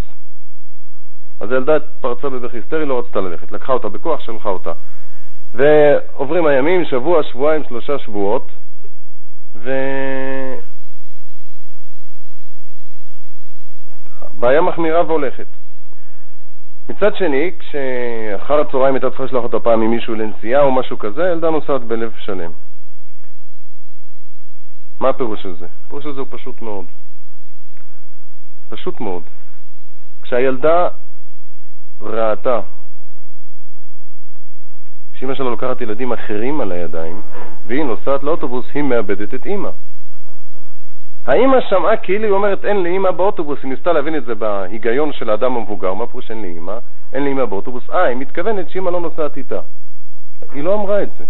[1.40, 4.72] אז הילדה פרצה בבכי היסטרי, לא רצתה ללכת, לקחה אותה בכוח, שלחה אותה.
[5.54, 8.48] ועוברים הימים, שבוע, שבועיים, שלושה שבועות,
[9.56, 9.70] ו...
[14.38, 15.46] בעיה מחמירה והולכת.
[16.88, 21.22] מצד שני, כשאחר הצהריים הייתה צריכה לשלוח אותה פעם עם מישהו לנסיעה או משהו כזה,
[21.22, 22.50] ילדה נוסעת בלב שלם.
[25.00, 25.66] מה הפירוש של זה?
[25.86, 26.84] הפירוש של זה הוא פשוט מאוד.
[28.68, 29.22] פשוט מאוד.
[30.22, 30.88] כשהילדה
[32.00, 32.60] ראתה
[35.14, 37.20] שאמא שלה לוקחת ילדים אחרים על הידיים
[37.66, 39.70] והיא נוסעת לאוטובוס, היא מאבדת את אמא.
[41.26, 45.12] האמא שמעה כאילו היא אומרת אין לי אמא באוטובוס, היא ניסתה להבין את זה בהיגיון
[45.12, 46.78] של האדם המבוגר, מה פירוש אין לי אמא?
[47.12, 49.60] אין לי אמא באוטובוס, אה, היא מתכוונת שאמא לא נוסעת איתה.
[50.52, 51.24] היא לא אמרה את זה.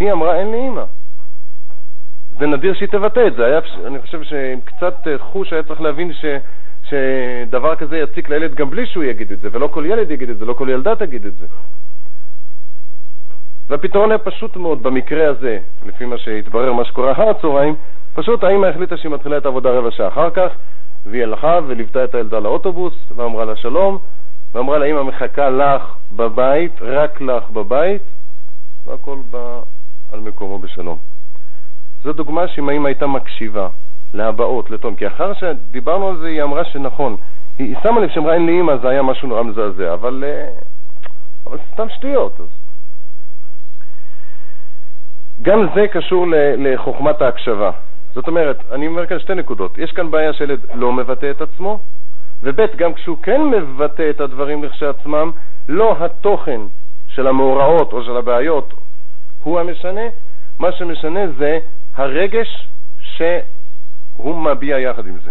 [0.00, 0.84] היא אמרה אין לי אמא.
[2.38, 3.46] זה נדיר שהיא תבטא את זה.
[3.46, 6.24] היה, אני חושב שעם קצת אה, חוש היה צריך להבין ש,
[6.88, 10.38] שדבר כזה יציק לילד גם בלי שהוא יגיד את זה, ולא כל ילד יגיד את
[10.38, 11.46] זה, לא כל ילדה תגיד את זה.
[13.68, 17.74] והפתרון היה פשוט מאוד במקרה הזה, לפי מה שהתברר, מה שקורה אחר הצהריים,
[18.14, 20.52] פשוט האמא החליטה שהיא מתחילה את העבודה רבע שעה אחר כך,
[21.06, 23.98] והיא הלכה וליוותה את הילדה לאוטובוס, ואמרה לה שלום,
[24.54, 25.82] ואמרה לה, אמא מחכה לך
[26.16, 28.02] בבית, רק לך בבית,
[28.86, 29.60] והכל בא
[30.12, 30.98] על מקומו בשלום.
[32.04, 33.68] זו דוגמה שאם האמא הייתה מקשיבה
[34.14, 37.16] להבעות, לטון, כי אחר שדיברנו על זה היא אמרה שנכון,
[37.58, 40.48] היא, שמה לב שאמרה אין לי אמא, זה היה משהו נורא מזעזע, אבל, אה,
[41.46, 42.40] אבל סתם שטויות.
[42.40, 42.46] אז.
[45.42, 46.26] גם זה קשור
[46.58, 47.70] לחוכמת ההקשבה.
[48.14, 49.78] זאת אומרת, אני אומר כאן שתי נקודות.
[49.78, 51.78] יש כאן בעיה שילד לא מבטא את עצמו,
[52.42, 55.30] וב' גם כשהוא כן מבטא את הדברים לכשעצמם,
[55.68, 56.60] לא התוכן
[57.08, 58.74] של המאורעות או של הבעיות
[59.42, 60.00] הוא המשנה,
[60.58, 61.58] מה שמשנה זה
[61.96, 62.68] הרגש
[64.18, 65.30] שהוא מביע יחד עם זה.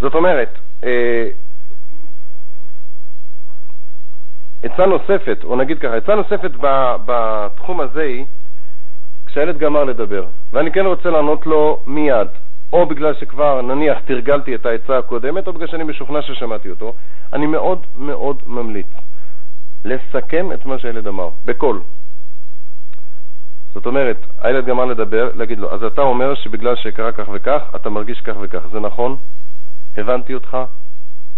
[0.00, 1.28] זאת אומרת, אה,
[4.62, 6.50] עצה נוספת, או נגיד ככה, עצה נוספת
[7.06, 8.24] בתחום הזה היא
[9.26, 12.28] כשהילד גמר לדבר, ואני כן רוצה לענות לו מיד,
[12.72, 16.94] או בגלל שכבר נניח תרגלתי את העצה הקודמת, או בגלל שאני משוכנע ששמעתי אותו,
[17.32, 18.86] אני מאוד מאוד ממליץ
[19.84, 21.80] לסכם את מה שהילד אמר, בקול.
[23.74, 27.90] זאת אומרת, הילד גמר לדבר, להגיד לו, אז אתה אומר שבגלל שקרה כך וכך, אתה
[27.90, 29.16] מרגיש כך וכך, זה נכון?
[29.96, 30.56] הבנתי אותך?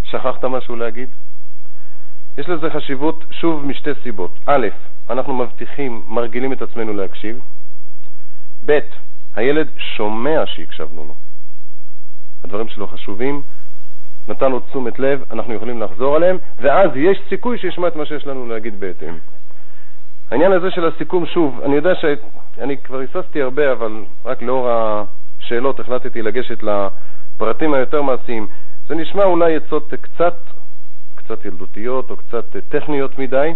[0.03, 1.09] שכחת משהו להגיד?
[2.39, 4.31] יש לזה חשיבות, שוב, משתי סיבות.
[4.47, 4.67] א',
[5.11, 7.41] אנחנו מבטיחים, מרגילים את עצמנו להקשיב.
[8.67, 8.79] ב',
[9.37, 11.15] הילד שומע שהקשבנו לו.
[12.45, 13.43] הדברים שלו חשובים,
[14.29, 18.49] נתנו תשומת לב, אנחנו יכולים לחזור עליהם, ואז יש סיכוי שישמע את מה שיש לנו
[18.49, 19.15] להגיד בהתאם.
[20.31, 25.81] העניין הזה של הסיכום, שוב, אני יודע שאני כבר היססתי הרבה, אבל רק לאור השאלות
[25.81, 28.47] החלטתי לגשת לפרטים היותר מעשיים.
[28.89, 30.35] זה נשמע אולי עצות קצת,
[31.15, 33.55] קצת ילדותיות או קצת טכניות מדי,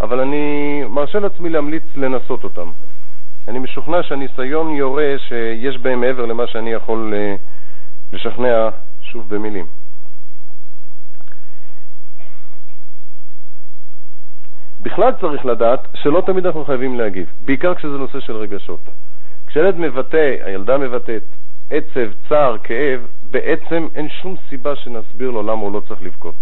[0.00, 2.70] אבל אני מרשה לעצמי להמליץ לנסות אותם.
[3.48, 7.36] אני משוכנע שהניסיון יורה שיש בהם מעבר למה שאני יכול אה,
[8.12, 8.68] לשכנע
[9.02, 9.66] שוב במילים.
[14.82, 18.80] בכלל צריך לדעת שלא תמיד אנחנו חייבים להגיב, בעיקר כשזה נושא של רגשות.
[19.46, 21.22] כשילד מבטא, הילדה מבטאת,
[21.70, 26.34] עצב, צער, כאב, בעצם אין שום סיבה שנסביר לו למה הוא לא צריך לבכות.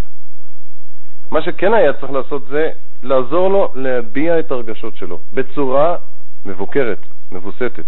[1.31, 2.71] מה שכן היה צריך לעשות זה
[3.03, 5.97] לעזור לו להביע את הרגשות שלו בצורה
[6.47, 6.99] מבוקרת,
[7.33, 7.85] מבוסתת.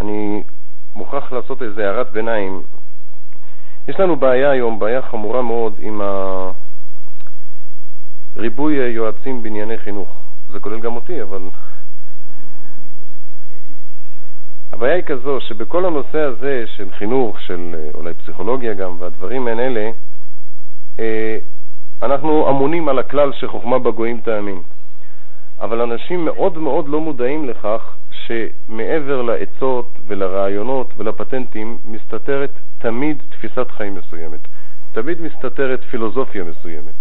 [0.00, 0.42] אני
[0.96, 2.62] מוכרח לעשות איזו הערת ביניים.
[3.88, 6.00] יש לנו בעיה היום, בעיה חמורה מאוד עם
[8.36, 10.08] ריבוי יועצים בענייני חינוך.
[10.48, 11.42] זה כולל גם אותי, אבל...
[14.72, 19.90] הבעיה היא כזו שבכל הנושא הזה של חינוך, של אולי פסיכולוגיה גם, והדברים מעין אלה,
[20.98, 21.38] אה,
[22.02, 24.60] אנחנו אמונים על הכלל שחוכמה בגויים תאמין.
[25.60, 33.94] אבל אנשים מאוד מאוד לא מודעים לכך שמעבר לעצות ולרעיונות ולפטנטים מסתתרת תמיד תפיסת חיים
[33.94, 34.40] מסוימת.
[34.92, 36.94] תמיד מסתתרת פילוסופיה מסוימת.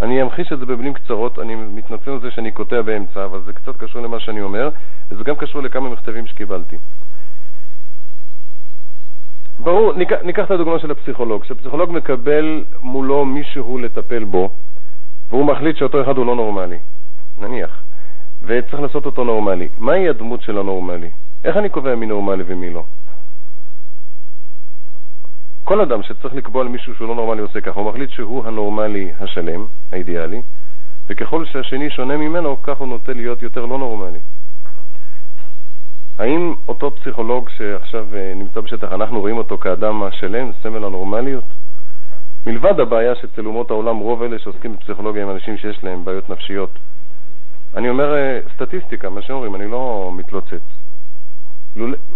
[0.00, 3.52] אני אמחיש את זה במילים קצרות, אני מתנצל על זה שאני קוטע באמצע, אבל זה
[3.52, 4.68] קצת קשור למה שאני אומר,
[5.10, 6.76] וזה גם קשור לכמה מכתבים שקיבלתי.
[9.58, 11.42] ברור, ניקח, ניקח את הדוגמה של הפסיכולוג.
[11.42, 14.50] כשפסיכולוג מקבל מולו מישהו לטפל בו,
[15.30, 16.78] והוא מחליט שאותו אחד הוא לא נורמלי,
[17.38, 17.82] נניח,
[18.42, 21.10] וצריך לעשות אותו נורמלי, מהי הדמות של הנורמלי?
[21.44, 22.84] איך אני קובע מי נורמלי ומי לא?
[25.64, 29.12] כל אדם שצריך לקבוע על מישהו שהוא לא נורמלי עושה ככה, הוא מחליט שהוא הנורמלי
[29.20, 30.42] השלם, האידיאלי,
[31.08, 34.18] וככל שהשני שונה ממנו, כך הוא נוטה להיות יותר לא נורמלי.
[36.18, 41.44] האם אותו פסיכולוג שעכשיו אה, נמצא בשטח, אנחנו רואים אותו כאדם השלם, סמל הנורמליות?
[42.46, 46.70] מלבד הבעיה שאצל אומות העולם, רוב אלה שעוסקים בפסיכולוגיה הם אנשים שיש להם בעיות נפשיות.
[47.76, 50.62] אני אומר אה, סטטיסטיקה, מה שאומרים, אני לא מתלוצץ.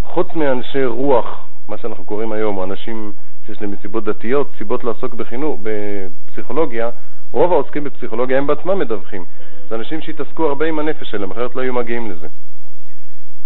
[0.02, 3.12] חוץ מאנשי רוח, מה שאנחנו קוראים היום, או אנשים
[3.46, 6.90] שיש להם מסיבות דתיות, סיבות לעסוק בחינוך, בפסיכולוגיה,
[7.32, 9.24] רוב העוסקים בפסיכולוגיה הם בעצמם מדווחים.
[9.68, 12.26] זה אנשים שהתעסקו הרבה עם הנפש שלהם, אחרת לא היו מגיעים לזה.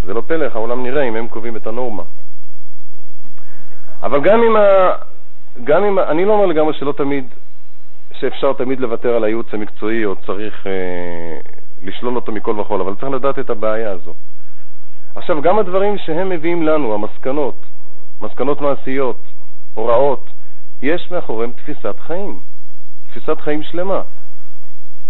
[0.05, 2.03] זה לא פלא, איך העולם נראה אם הם קובעים את הנורמה.
[4.03, 4.93] אבל גם אם, ה...
[5.65, 7.25] גם אם, אני לא אומר לגמרי שלא תמיד,
[8.13, 11.39] שאפשר תמיד לוותר על הייעוץ המקצועי או צריך אה,
[11.83, 14.15] לשלול אותו מכל וכול, אבל צריך לדעת את הבעיה הזו.
[15.15, 17.55] עכשיו, גם הדברים שהם מביאים לנו, המסקנות,
[18.21, 19.17] מסקנות מעשיות,
[19.75, 20.25] הוראות,
[20.83, 22.41] יש מאחוריהם תפיסת חיים,
[23.11, 24.01] תפיסת חיים שלמה.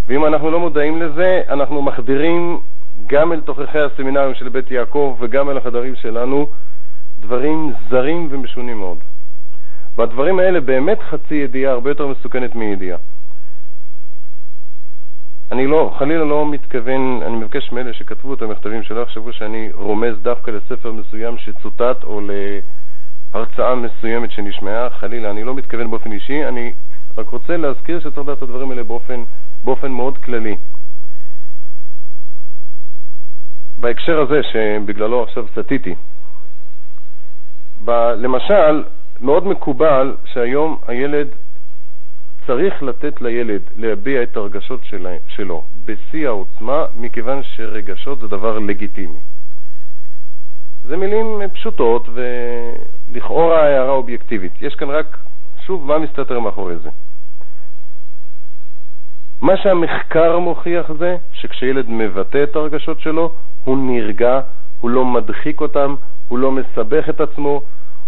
[0.07, 2.61] ואם אנחנו לא מודעים לזה, אנחנו מחדירים
[3.07, 6.47] גם אל תוככי הסמינרים של בית יעקב וגם אל החדרים שלנו
[7.21, 8.99] דברים זרים ומשונים מאוד.
[9.97, 12.99] והדברים האלה באמת חצי ידיעה הרבה יותר מסוכנת מידיעה.
[15.53, 20.15] אני לא, חלילה לא מתכוון, אני מבקש מאלה שכתבו את המכתבים שלא יחשבו שאני רומז
[20.23, 22.21] דווקא לספר מסוים שצוטט או
[23.35, 26.73] להרצאה מסוימת שנשמעה, חלילה, אני לא מתכוון באופן אישי, אני
[27.19, 29.23] רק רוצה להזכיר שצריך לדעת את הדברים האלה באופן,
[29.65, 30.57] באופן מאוד כללי.
[33.81, 35.95] בהקשר הזה שבגללו עכשיו סטיתי,
[37.85, 38.85] ב, למשל,
[39.21, 41.29] מאוד מקובל שהיום הילד
[42.47, 44.81] צריך לתת לילד להביע את הרגשות
[45.27, 49.19] שלו בשיא העוצמה, מכיוון שרגשות זה דבר לגיטימי.
[50.85, 54.53] זה מילים פשוטות ולכאורה הערה אובייקטיבית.
[54.63, 55.17] יש כאן רק,
[55.67, 56.91] שוב, מה מסתתר מאחורי זה?
[59.43, 63.33] מה שהמחקר מוכיח זה שכשילד מבטא את הרגשות שלו,
[63.65, 64.41] הוא נרגע,
[64.81, 65.95] הוא לא מדחיק אותם,
[66.29, 67.61] הוא לא מסבך את עצמו,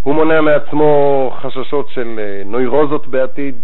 [0.03, 3.55] הוא מונע מעצמו חששות של אה, נוירוזות בעתיד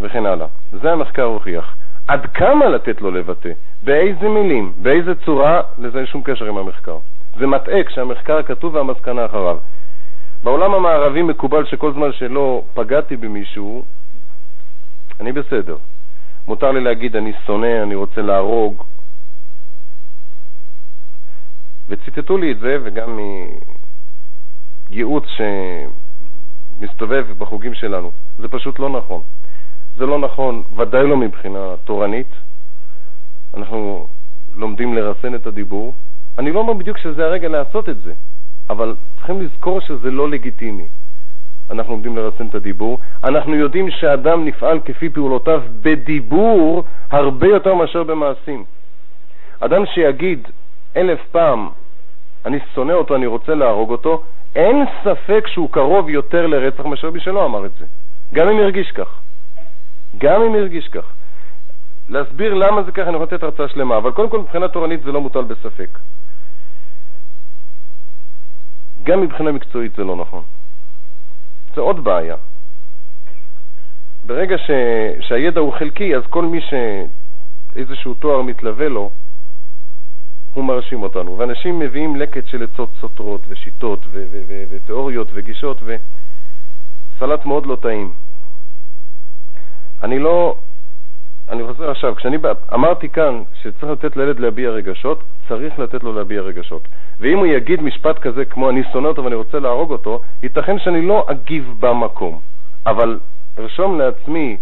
[0.00, 0.46] וכן הלאה.
[0.72, 1.76] זה המחקר הוכיח.
[2.08, 3.50] עד כמה לתת לו לבטא,
[3.82, 6.98] באיזה מילים, באיזה צורה, לזה אין שום קשר עם המחקר.
[7.38, 9.56] זה מטעה כשהמחקר כתוב והמסקנה אחריו.
[10.44, 13.84] בעולם המערבי מקובל שכל זמן שלא פגעתי במישהו,
[15.20, 15.76] אני בסדר.
[16.48, 18.82] מותר לי להגיד אני שונא, אני רוצה להרוג.
[21.88, 23.18] וציטטו לי את זה, וגם
[24.90, 25.24] מייעוץ
[26.78, 28.10] שמסתובב בחוגים שלנו.
[28.38, 29.22] זה פשוט לא נכון.
[29.96, 32.32] זה לא נכון, ודאי לא מבחינה תורנית.
[33.54, 34.06] אנחנו
[34.56, 35.94] לומדים לרסן את הדיבור.
[36.38, 38.12] אני לא אומר בדיוק שזה הרגע לעשות את זה,
[38.70, 40.86] אבל צריכים לזכור שזה לא לגיטימי.
[41.70, 42.98] אנחנו עומדים לרסן את הדיבור.
[43.24, 48.64] אנחנו יודעים שאדם נפעל כפי פעולותיו בדיבור הרבה יותר מאשר במעשים.
[49.60, 50.48] אדם שיגיד
[50.96, 51.68] אלף פעם,
[52.46, 54.22] אני שונא אותו, אני רוצה להרוג אותו,
[54.54, 57.84] אין ספק שהוא קרוב יותר לרצח מאשר מי שלא אמר את זה,
[58.34, 59.20] גם אם ירגיש כך.
[60.18, 61.04] גם אם ירגיש כך.
[62.08, 65.12] להסביר למה זה ככה, אני יכול לתת הרצאה שלמה, אבל קודם כל מבחינה תורנית זה
[65.12, 65.98] לא מוטל בספק.
[69.02, 70.42] גם מבחינה מקצועית זה לא נכון.
[71.78, 72.36] זה עוד בעיה.
[74.26, 74.70] ברגע ש...
[75.20, 79.10] שהידע הוא חלקי, אז כל מי שאיזשהו תואר מתלווה לו,
[80.54, 81.38] הוא מרשים אותנו.
[81.38, 87.76] ואנשים מביאים לקט של עצות סותרות ושיטות ו- ו- ו- ותיאוריות וגישות וסלט מאוד לא
[87.76, 88.12] טעים.
[90.02, 90.58] אני לא,
[91.50, 92.36] אני חוזר עכשיו, כשאני
[92.74, 96.88] אמרתי כאן שצריך לתת לילד להביע רגשות, צריך לתת לו להביע רגשות.
[97.20, 101.02] ואם הוא יגיד משפט כזה כמו אני שונא אותו ואני רוצה להרוג אותו, ייתכן שאני
[101.02, 102.40] לא אגיב במקום.
[102.86, 103.18] אבל
[103.58, 104.56] ארשום לעצמי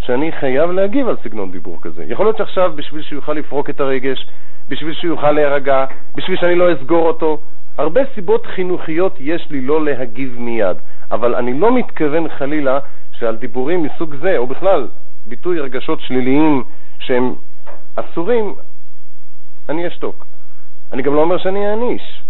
[0.00, 2.04] שאני חייב להגיב על סגנון דיבור כזה.
[2.08, 4.26] יכול להיות שעכשיו בשביל שהוא יוכל לפרוק את הרגש,
[4.68, 7.38] בשביל שהוא יוכל להירגע, בשביל שאני לא אסגור אותו,
[7.78, 10.76] הרבה סיבות חינוכיות יש לי לא להגיב מיד.
[11.10, 12.78] אבל אני לא מתכוון חלילה
[13.12, 14.88] שעל דיבורים מסוג זה, או בכלל
[15.28, 16.64] ביטוי רגשות שליליים
[16.98, 17.34] שהם
[17.94, 18.54] אסורים,
[19.68, 20.26] אני אשתוק.
[20.92, 22.22] אני גם לא אומר שאני אעניש.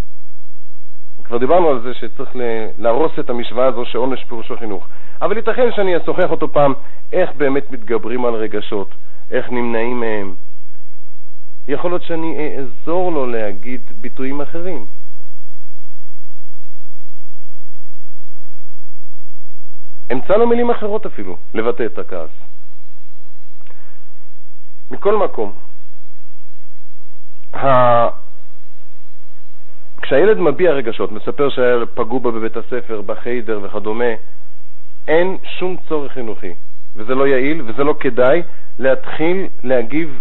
[1.25, 2.31] כבר דיברנו על זה שצריך
[2.79, 4.89] להרוס את המשוואה הזו שעונש פירושו חינוך.
[5.23, 6.73] אבל ייתכן שאני אשוחח אותו פעם
[7.13, 8.95] איך באמת מתגברים על רגשות,
[9.31, 10.35] איך נמנעים מהם.
[11.69, 14.87] יכול להיות שאני אעזור לו להגיד ביטויים אחרים.
[20.13, 22.48] אמצא לו מילים אחרות אפילו לבטא את הכעס.
[24.91, 25.53] מכל מקום,
[27.55, 28.29] ה...
[30.03, 34.15] כשהילד מביע רגשות, מספר שפגעו בו בבית הספר, בחיידר וכדומה,
[35.09, 36.55] אין שום צורך חינוכי,
[36.97, 38.43] וזה לא יעיל וזה לא כדאי
[38.79, 40.21] להתחיל להגיב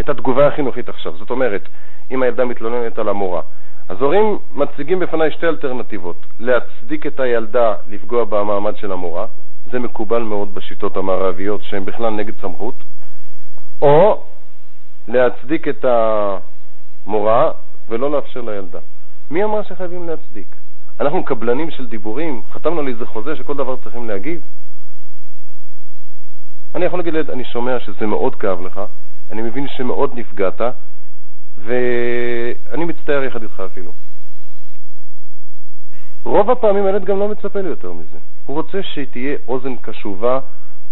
[0.00, 1.16] את התגובה החינוכית עכשיו.
[1.16, 1.68] זאת אומרת,
[2.10, 3.40] אם הילדה מתלוננת על המורה,
[3.88, 9.26] אז הורים מציגים בפניי שתי אלטרנטיבות, להצדיק את הילדה לפגוע במעמד של המורה,
[9.70, 12.74] זה מקובל מאוד בשיטות המערביות שהן בכלל נגד סמכות,
[13.82, 14.22] או
[15.08, 17.50] להצדיק את המורה
[17.88, 18.78] ולא לאפשר לילדה.
[19.30, 20.46] מי אמר שחייבים להצדיק?
[21.00, 24.40] אנחנו קבלנים של דיבורים, חתמנו על איזה חוזה שכל דבר צריכים להגיב.
[26.74, 28.80] אני יכול להגיד לילד, אני שומע שזה מאוד כאב לך,
[29.30, 30.60] אני מבין שמאוד נפגעת,
[31.58, 33.92] ואני מצטער יחד איתך אפילו.
[36.24, 38.18] רוב הפעמים הילד גם לא מצפה לי יותר מזה.
[38.46, 40.40] הוא רוצה שתהיה אוזן קשובה,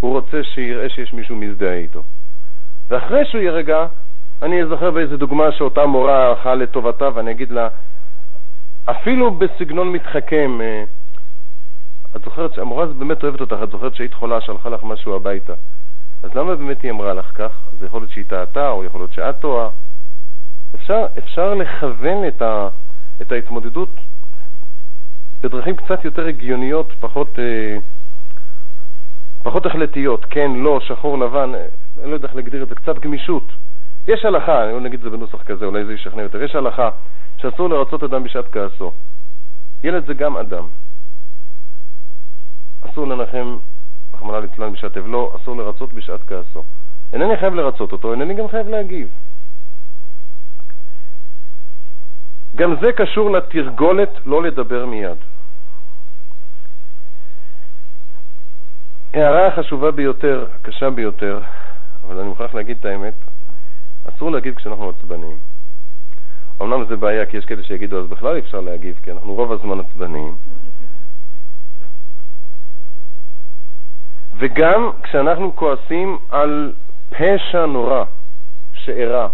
[0.01, 2.03] הוא רוצה שיראה שיש מישהו מזדהה איתו.
[2.89, 3.87] ואחרי שהוא יירגע,
[4.43, 7.69] אני אזכר באיזה דוגמה שאותה מורה הלכה לטובתה ואני אגיד לה,
[8.85, 10.85] אפילו בסגנון מתחכם, אה,
[12.17, 15.53] את זוכרת שהמורה הזאת באמת אוהבת אותך, את זוכרת שהיית חולה, שלחה לך משהו הביתה.
[16.23, 17.53] אז למה באמת היא אמרה לך כך?
[17.73, 19.69] אז יכול להיות שהיא טעתה, או יכול להיות שאת טועה.
[20.75, 22.69] אפשר, אפשר לכוון את, ה,
[23.23, 23.89] את ההתמודדות
[25.43, 27.77] בדרכים קצת יותר הגיוניות, פחות, אה,
[29.45, 31.67] פחות החלטיות, כן, לא, שחור, לבן, אה,
[32.03, 33.45] אני לא יודע איך להגדיר את זה, קצת גמישות.
[34.09, 36.91] יש הלכה, אני נגיד את זה בנוסח כזה, אולי זה ישכנע יותר, יש הלכה
[37.37, 38.93] שאסור לרצות אדם בשעת כעסו.
[39.85, 40.65] ילד זה גם אדם.
[42.81, 43.57] אסור לנחם,
[44.15, 46.63] רחמנא ליצלן, בשעת אבלו, אסור לרצות בשעת כעסו.
[47.13, 49.09] אינני חייב לרצות אותו, אינני גם חייב להגיב.
[52.57, 55.19] גם זה קשור לתרגולת לא לדבר מיד.
[59.15, 61.41] הערה החשובה ביותר, הקשה ביותר,
[62.07, 63.15] אבל אני מוכרח להגיד את האמת,
[64.09, 65.37] אסור להגיב כשאנחנו עצבניים.
[66.63, 69.81] אמנם זה בעיה כי יש כאלה שיגידו אז בכלל אפשר להגיב, כי אנחנו רוב הזמן
[69.81, 70.35] עצבניים.
[74.39, 76.73] וגם כשאנחנו כועסים על
[77.11, 78.05] פשע נורא
[78.73, 79.29] שאירע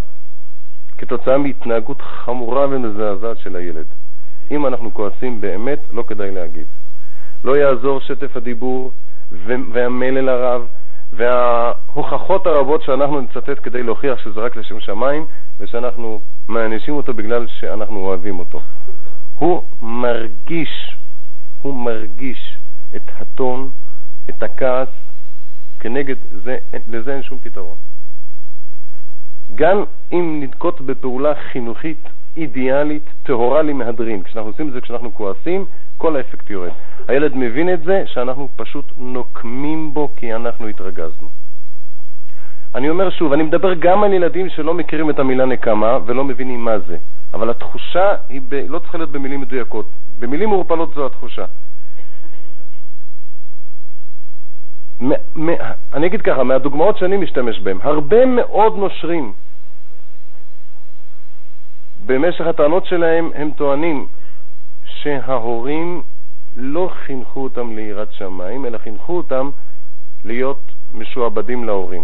[0.99, 3.87] כתוצאה מהתנהגות חמורה ומזעזעת של הילד.
[4.51, 6.67] אם אנחנו כועסים באמת, לא כדאי להגיב.
[7.45, 8.93] לא יעזור שטף הדיבור
[9.73, 10.67] והמלל הרב
[11.13, 15.27] וההוכחות הרבות שאנחנו נצטט כדי להוכיח שזה רק לשם שמיים
[15.61, 18.61] ושאנחנו מענישים אותו בגלל שאנחנו אוהבים אותו.
[19.39, 20.97] הוא מרגיש,
[21.63, 22.59] הוא מרגיש
[22.97, 23.71] את הטון,
[24.31, 24.89] את הכעס,
[25.81, 26.57] כנגד זה,
[26.89, 27.77] לזה אין שום פתרון.
[29.55, 35.65] גם אם ננקוט בפעולה חינוכית אידיאלית, טהורה למהדרין, כשאנחנו עושים את זה כשאנחנו כועסים,
[35.97, 36.71] כל האפקט יורד.
[37.09, 41.29] הילד מבין את זה שאנחנו פשוט נוקמים בו כי אנחנו התרגזנו.
[42.75, 46.65] אני אומר שוב, אני מדבר גם על ילדים שלא מכירים את המילה נקמה ולא מבינים
[46.65, 46.97] מה זה,
[47.35, 48.55] אבל התחושה היא ב...
[48.69, 49.87] לא צריכה להיות במילים מדויקות.
[50.19, 51.45] במילים מעורפלות זו התחושה.
[55.93, 59.33] אני אגיד ככה, מהדוגמאות שאני משתמש בהן, הרבה מאוד נושרים
[62.07, 64.07] במשך הטענות שלהם הם טוענים
[64.85, 66.03] שההורים
[66.57, 69.51] לא חינכו אותם ליראת שמיים, אלא חינכו אותם
[70.25, 70.61] להיות
[70.95, 72.03] משועבדים להורים.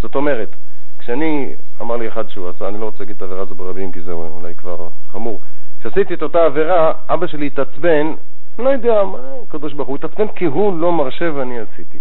[0.00, 0.56] זאת אומרת,
[0.98, 4.02] כשאני, אמר לי אחד שהוא עשה, אני לא רוצה להגיד את העבירה הזו ברבים כי
[4.02, 5.40] זה אולי כבר חמור,
[5.80, 8.06] כשעשיתי את אותה עבירה, אבא שלי התעצבן,
[8.58, 11.98] לא יודע, מה, הקדוש ברוך הוא התעצבן כי הוא לא מרשה ואני עשיתי.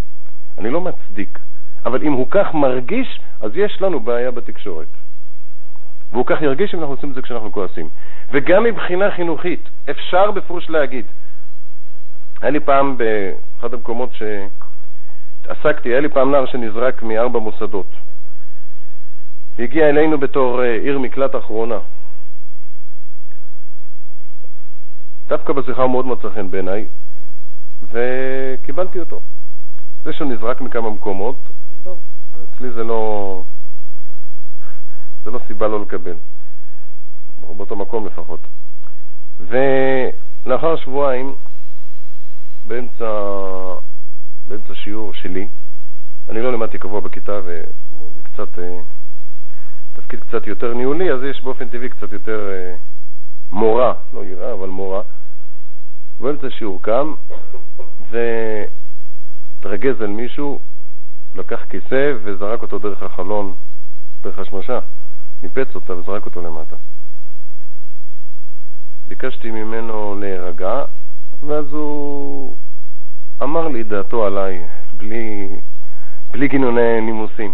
[0.58, 1.40] אני לא מצדיק,
[1.86, 4.88] אבל אם הוא כך מרגיש, אז יש לנו בעיה בתקשורת.
[6.12, 7.90] והוא כך ירגיש אם אנחנו עושים את זה כשאנחנו כועסים.
[8.32, 11.06] וגם מבחינה חינוכית, אפשר בפירוש להגיד.
[12.42, 17.88] היה לי פעם באחד המקומות שהתעסקתי, היה לי פעם נער שנזרק מארבע מוסדות.
[19.60, 21.78] הגיע אלינו בתור אה, עיר מקלט אחרונה.
[25.28, 26.86] דווקא בשיחה הוא מאוד מצא חן בעיניי,
[27.92, 29.22] וקיבלתי אותו.
[30.04, 31.36] זה שהוא נזרק מכמה מקומות,
[31.84, 32.00] טוב,
[32.44, 33.42] אצלי זה לא,
[35.26, 36.16] זה לא סיבה לא לקבל,
[37.58, 38.40] באותו מקום לפחות.
[39.40, 41.36] ולאחר שבועיים,
[42.68, 43.06] באמצע,
[44.48, 45.48] באמצע שיעור שלי,
[46.30, 48.80] אני לא לימדתי קבוע בכיתה וקצת, אה,
[49.96, 52.76] תפקיד קצת יותר ניהולי, אז יש באופן טבעי קצת יותר אה,
[53.52, 55.02] מורה, לא יראה, אבל מורה.
[56.20, 57.14] באמצע שיעור קם,
[58.12, 58.18] ו...
[59.66, 60.60] התרגז על מישהו,
[61.36, 63.54] לקח כיסא וזרק אותו דרך החלון,
[64.24, 64.80] דרך השמשה,
[65.44, 66.76] ניפץ אותה וזרק אותו למטה.
[69.08, 70.84] ביקשתי ממנו להירגע,
[71.48, 72.56] ואז הוא
[73.44, 74.64] אמר לי דעתו עליי,
[74.98, 75.50] בלי,
[76.32, 77.54] בלי גינוני נימוסים.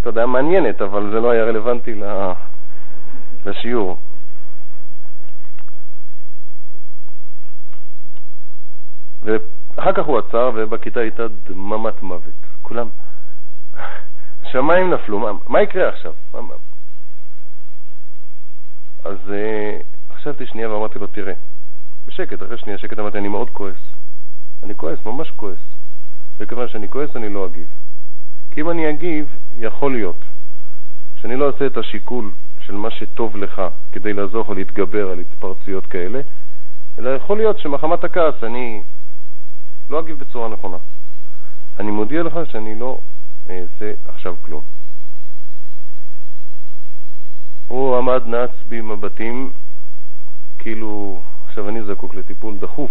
[0.00, 2.00] אתה יודע, מעניינת, אבל זה לא היה רלוונטי
[3.46, 3.98] לשיעור.
[9.22, 12.34] ואחר כך הוא עצר, ובכיתה הייתה דממת מוות.
[12.62, 12.88] כולם.
[14.44, 16.12] השמיים נפלו, מה, מה יקרה עכשיו?
[16.34, 16.40] מה,
[19.06, 21.32] אז uh, חשבתי שנייה ואמרתי לו, תראה,
[22.08, 23.76] בשקט, אחרי שנייה שקט אמרתי, אני מאוד כועס.
[24.62, 25.58] אני כועס, ממש כועס.
[26.38, 27.66] וכיוון שאני כועס אני לא אגיב.
[28.50, 29.26] כי אם אני אגיב,
[29.58, 30.24] יכול להיות
[31.20, 32.30] שאני לא אעשה את השיקול
[32.60, 36.20] של מה שטוב לך כדי לעזור או להתגבר על התפרצויות כאלה,
[36.98, 38.82] אלא יכול להיות שמחמת הכעס אני
[39.90, 40.76] לא אגיב בצורה נכונה.
[41.80, 42.98] אני מודיע לך שאני לא
[43.50, 44.62] אעשה עכשיו כלום.
[47.68, 49.52] הוא עמד נץ בי מבטים
[50.58, 52.90] כאילו עכשיו אני זקוק לטיפול דחוף.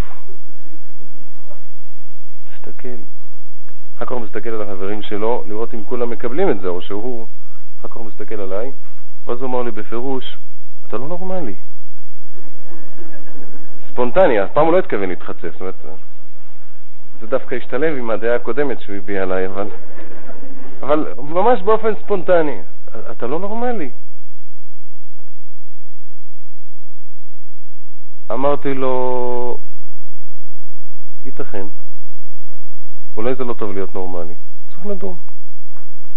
[2.51, 2.87] תסתכל.
[3.97, 7.27] אחר כך הוא מסתכל על החברים שלו, לראות אם כולם מקבלים את זה, או שהוא,
[7.79, 8.71] אחר כך הוא מסתכל עליי,
[9.25, 10.37] ואז הוא אמר לי בפירוש,
[10.87, 11.55] אתה לא נורמלי.
[13.91, 15.75] ספונטני, אף פעם הוא לא התכוון להתחצף, זאת אומרת,
[17.21, 19.67] זה דווקא השתלב עם הדעה הקודמת שהוא הביע עליי, אבל,
[20.81, 22.61] אבל ממש באופן ספונטני,
[23.11, 23.89] אתה לא נורמלי.
[28.31, 29.57] אמרתי לו,
[31.25, 31.65] ייתכן,
[33.17, 34.33] אולי זה לא טוב להיות נורמלי,
[34.69, 35.15] צריך לדון.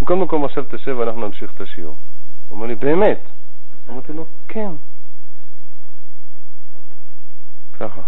[0.01, 1.95] מכל מקום עכשיו תשב ואנחנו נמשיך את השיעור.
[2.49, 3.19] הוא אומר לי, באמת?
[3.89, 4.71] אמרתי לו, כן.
[7.79, 8.01] ככה.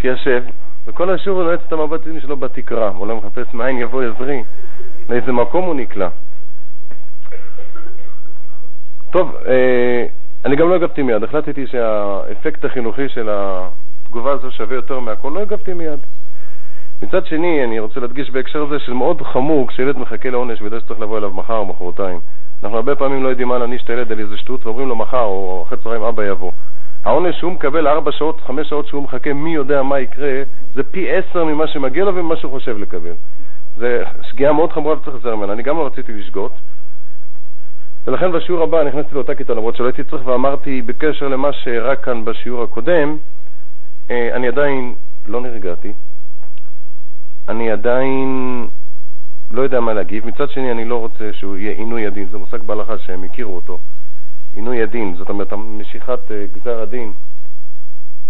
[0.00, 0.42] שישב,
[0.86, 4.44] וכל השיעור הוא נועץ את המבט שלו בתקרה, אולי מחפש מאין יבוא עזרי,
[5.08, 6.08] לאיזה מקום הוא נקלע.
[9.10, 10.06] טוב, אה,
[10.44, 15.40] אני גם לא הגבתי מיד, החלטתי שהאפקט החינוכי של התגובה הזו שווה יותר מהכל, לא
[15.40, 15.98] הגבתי מיד.
[17.02, 21.18] מצד שני, אני רוצה להדגיש בהקשר הזה שמאוד חמור כשילד מחכה לעונש ויודע שצריך לבוא
[21.18, 22.20] אליו מחר או מחרתיים.
[22.62, 25.24] אנחנו הרבה פעמים לא יודעים מה להעניש את הילד על איזה שטות ואומרים לו מחר
[25.24, 26.52] או אחרי צהריים אבא יבוא.
[27.04, 30.42] העונש שהוא מקבל ארבע שעות, חמש שעות שהוא מחכה, מי יודע מה יקרה,
[30.74, 33.14] זה פי עשר ממה שמגיע לו וממה שהוא חושב לקבל.
[33.76, 35.52] זה שגיאה מאוד חמורה וצריך לזהר ממנה.
[35.52, 36.52] אני גם לא רציתי לשגות,
[38.06, 42.24] ולכן בשיעור הבא נכנסתי לאותה כיתה למרות שלא הייתי צריך ואמרתי בקשר למה שאירע כאן
[42.24, 43.16] בשיעור הקודם,
[44.10, 44.94] אה, אני עדיין
[45.26, 45.92] לא נרגעתי,
[47.48, 48.68] אני עדיין
[49.50, 50.26] לא יודע מה להגיב.
[50.26, 53.78] מצד שני, אני לא רוצה שהוא יהיה עינוי הדין, זה מושג בהלכה שהם הכירו אותו.
[54.54, 57.12] עינוי הדין, זאת אומרת, משיכת אה, גזר הדין.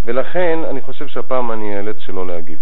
[0.05, 2.59] ולכן אני חושב שהפעם אני אאלץ שלא להגיב.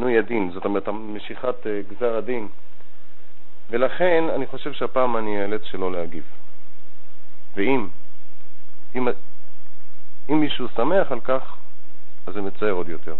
[0.00, 1.54] עינוי הדין, זאת אומרת משיכת אה,
[1.90, 2.48] גזר הדין,
[3.70, 6.24] ולכן אני חושב שהפעם אני אאלץ שלא להגיב.
[7.56, 7.88] ואם
[8.94, 9.08] אם,
[10.30, 11.56] אם מישהו שמח על כך,
[12.26, 13.14] אז זה מצער עוד יותר.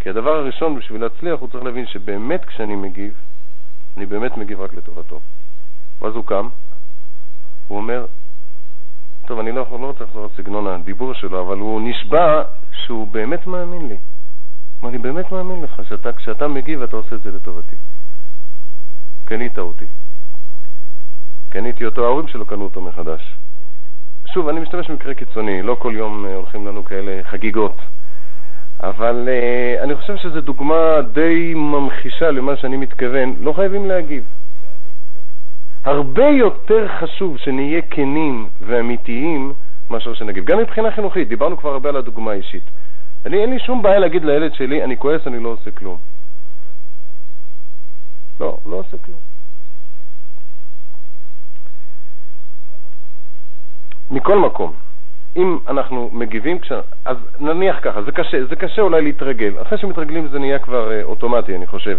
[0.00, 3.14] כי הדבר הראשון בשביל להצליח הוא צריך להבין שבאמת כשאני מגיב,
[3.96, 5.20] אני באמת מגיב רק לטובתו.
[5.98, 6.48] ואז הוא קם,
[7.68, 8.06] הוא אומר,
[9.26, 12.42] טוב, אני לא, לא רוצה לחזור לסגנון הדיבור שלו, אבל הוא נשבע
[12.72, 13.96] שהוא באמת מאמין לי.
[14.84, 17.76] אמר אני באמת מאמין לך שאתה, כשאתה מגיב אתה עושה את זה לטובתי.
[19.24, 19.84] קנית אותי.
[21.48, 23.34] קניתי אותו, ההורים שלו קנו אותו מחדש.
[24.26, 27.76] שוב, אני משתמש במקרה קיצוני, לא כל יום אה, הולכים לנו כאלה חגיגות,
[28.82, 34.24] אבל uh, אני חושב שזו דוגמה די ממחישה למה שאני מתכוון, לא חייבים להגיב.
[35.84, 39.52] הרבה יותר חשוב שנהיה כנים ואמיתיים
[39.90, 40.44] מאשר שנגיב.
[40.44, 42.64] גם מבחינה חינוכית, דיברנו כבר הרבה על הדוגמה האישית.
[43.26, 45.98] אני, אין לי שום בעיה להגיד לילד שלי, אני כועס, אני לא עושה כלום.
[48.40, 49.18] לא, לא עושה כלום.
[54.10, 54.72] מכל מקום,
[55.36, 56.72] אם אנחנו מגיבים, כש...
[57.04, 59.62] אז נניח ככה, זה קשה, זה קשה אולי להתרגל.
[59.62, 61.98] אחרי שמתרגלים זה נהיה כבר אה, אוטומטי, אני חושב.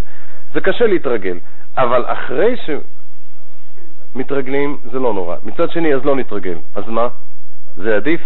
[0.53, 1.39] זה קשה להתרגל,
[1.77, 2.69] אבל אחרי ש...
[4.15, 5.37] מתרגלים, זה לא נורא.
[5.43, 6.57] מצד שני, אז לא נתרגל.
[6.75, 7.07] אז מה?
[7.75, 8.21] זה עדיף?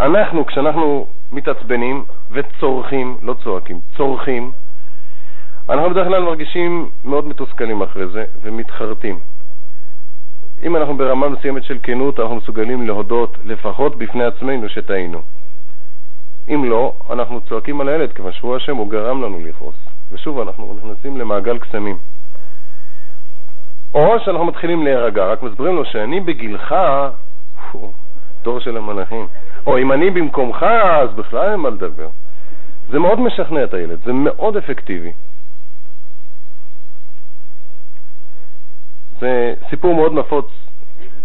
[0.00, 4.50] אנחנו, כשאנחנו מתעצבנים וצורכים, לא צועקים, צורכים,
[5.68, 9.18] אנחנו בדרך כלל מרגישים מאוד מתוסכלים אחרי זה ומתחרטים.
[10.62, 15.22] אם אנחנו ברמה מסוימת של כנות, אנחנו מסוגלים להודות לפחות בפני עצמנו שטעינו.
[16.48, 19.74] אם לא, אנחנו צועקים על הילד, כיוון שהוא השם, הוא גרם לנו לכעוס.
[20.12, 21.98] ושוב, אנחנו נכנסים למעגל קסמים.
[23.94, 26.74] או שאנחנו מתחילים להירגע, רק מסבירים לו שאני בגילך,
[28.42, 29.26] דור של המלאכים,
[29.66, 30.62] או אם אני במקומך,
[31.02, 32.08] אז בכלל אין מה לדבר.
[32.90, 35.12] זה מאוד משכנע את הילד, זה מאוד אפקטיבי.
[39.20, 40.46] זה סיפור מאוד נפוץ,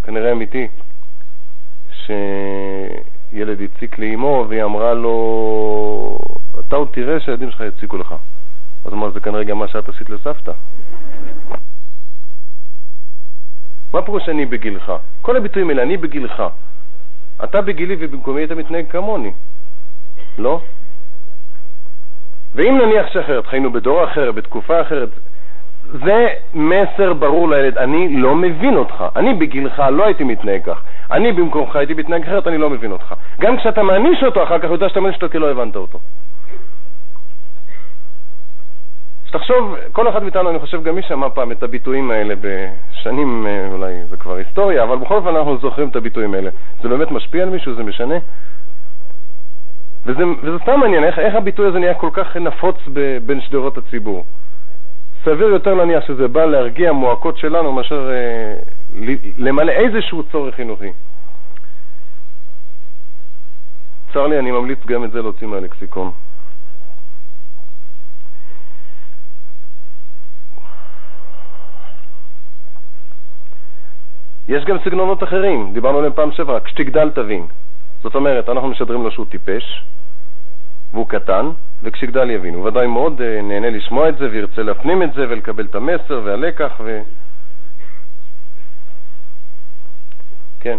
[0.05, 0.67] כנראה אמיתי,
[2.05, 6.19] שילד הציק לאמו והיא אמרה לו,
[6.59, 8.15] אתה עוד תראה שהילדים שלך יציקו לך.
[8.85, 10.51] אז הוא אמר, זה כנראה גם מה שאת עשית לסבתא.
[13.93, 14.91] מה פירוש אני בגילך?
[15.21, 16.43] כל הביטויים האלה, אני בגילך.
[17.43, 19.31] אתה בגילי ובמקומי היית מתנהג כמוני,
[20.37, 20.59] לא?
[22.55, 25.09] ואם נניח שאחרת, חיינו בדור אחר, בתקופה אחרת,
[25.91, 29.05] זה מסר ברור לילד, אני לא מבין אותך.
[29.15, 30.81] אני בגילך לא הייתי מתנהג כך.
[31.11, 33.13] אני במקומך הייתי מתנהג אחרת, אני לא מבין אותך.
[33.39, 35.99] גם כשאתה מעניש אותו אחר כך, הוא יודע שאתה מעניש אותו כי לא הבנת אותו.
[39.37, 43.67] תחשוב, כל אחד מאיתנו, אני חושב, גם מי שמע פעם את הביטויים האלה בשנים, אה,
[43.71, 46.49] אולי זה כבר היסטוריה, אבל בכל אופן אנחנו זוכרים את הביטויים האלה.
[46.81, 47.75] זה באמת משפיע על מישהו?
[47.75, 48.15] זה משנה?
[50.05, 53.77] וזה, וזה סתם מעניין, איך, איך הביטוי הזה נהיה כל כך נפוץ ב, בין שדרות
[53.77, 54.25] הציבור.
[55.23, 58.55] סביר יותר להניח שזה בא להרגיע מועקות שלנו מאשר אה,
[59.37, 60.91] למלא איזשהו צורך חינוכי.
[64.13, 66.11] צר לי, אני ממליץ גם את זה להוציא מהלקסיקון.
[74.47, 77.47] יש גם סגנונות אחרים, דיברנו עליהם פעם שעברה, כשתגדל תבין.
[78.03, 79.83] זאת אומרת, אנחנו משדרים לו שהוא טיפש,
[80.93, 81.49] והוא קטן,
[81.83, 82.53] וכשיגדל יבין.
[82.53, 86.21] הוא ודאי מאוד uh, נהנה לשמוע את זה וירצה להפנים את זה ולקבל את המסר
[86.23, 87.01] והלקח ו...
[90.59, 90.77] כן.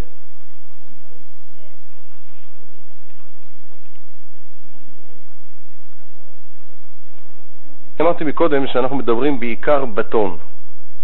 [8.01, 10.37] אמרתי מקודם שאנחנו מדברים בעיקר בטון.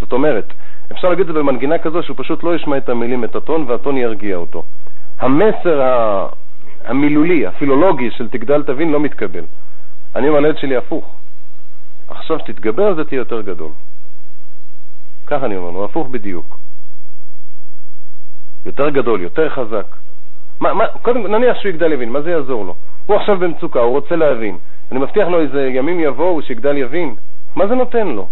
[0.01, 0.53] זאת אומרת,
[0.93, 3.97] אפשר להגיד את זה במנגינה כזו שהוא פשוט לא ישמע את המילים, את הטון, והטון
[3.97, 4.63] ירגיע אותו.
[5.19, 5.81] המסר
[6.85, 9.45] המילולי, הפילולוגי של תגדל תבין לא מתקבל.
[10.17, 11.15] אני אומר לילד שלי הפוך.
[12.09, 13.71] עכשיו שתתגבר זה תהיה יותר גדול.
[15.27, 16.59] ככה אני אומר לו, הפוך בדיוק.
[18.67, 19.87] יותר גדול, יותר חזק.
[20.61, 22.75] מה, מה, קודם נניח שהוא יגדל יבין, מה זה יעזור לו?
[23.07, 24.57] הוא עכשיו במצוקה, הוא רוצה להבין.
[24.93, 27.15] אני מבטיח לו איזה ימים יבואו שיגדל יבין.
[27.57, 28.29] מה זה נותן לו?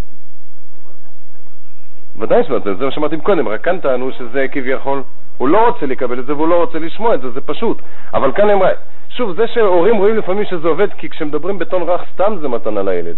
[2.21, 5.03] ודאי שזה, זה מה שאמרתי קודם, רק כאן טענו שזה כביכול,
[5.39, 7.83] הוא לא רוצה לקבל את זה והוא לא רוצה לשמוע את זה, זה פשוט.
[8.15, 8.61] אבל כאן הם...
[9.09, 13.17] שוב, זה שהורים רואים לפעמים שזה עובד, כי כשמדברים בטון רך סתם זה מתנה לילד.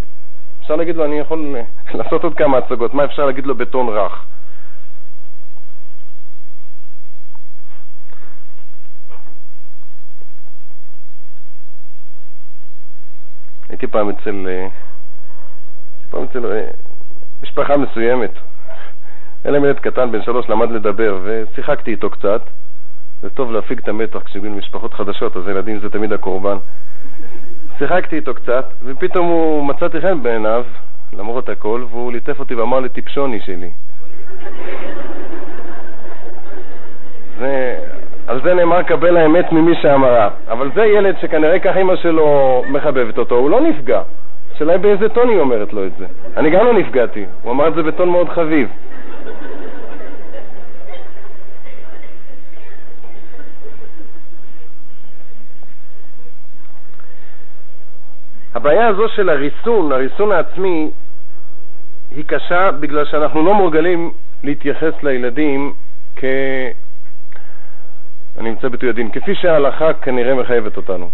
[0.61, 1.55] אפשר להגיד לו, אני יכול
[1.99, 4.25] לעשות עוד כמה הצגות, מה אפשר להגיד לו בטון רך?
[13.69, 14.67] הייתי פעם אצל, אה,
[16.09, 16.67] פעם אצל אה,
[17.43, 18.31] משפחה מסוימת,
[19.43, 22.41] היה להם ילד קטן, בן שלוש, למד לדבר, ושיחקתי איתו קצת.
[23.21, 26.57] זה טוב להפיג את המתח כשמגיעים משפחות חדשות, אז ילדים זה תמיד הקורבן.
[27.77, 30.65] שיחקתי איתו קצת, ופתאום הוא מצאתי חן בעיניו,
[31.13, 33.69] למרות הכל, והוא ליטף אותי ואמר לי, טיפשוני שלי.
[37.39, 37.79] זה,
[38.27, 40.29] על זה נאמר קבל האמת ממי שאמרה.
[40.49, 44.01] אבל זה ילד שכנראה כך אמא שלו מחבבת אותו, הוא לא נפגע.
[44.55, 46.05] השאלה היא באיזה טון היא אומרת לו את זה.
[46.37, 48.69] אני גם לא נפגעתי, הוא אמר את זה בטון מאוד חביב.
[58.53, 60.91] הבעיה הזו של הריסון, הריסון העצמי,
[62.15, 64.11] היא קשה בגלל שאנחנו לא מורגלים
[64.43, 65.73] להתייחס לילדים
[66.15, 66.23] כ...
[68.37, 71.09] אני אמצא ביטוי עדין, כפי שההלכה כנראה מחייבת אותנו.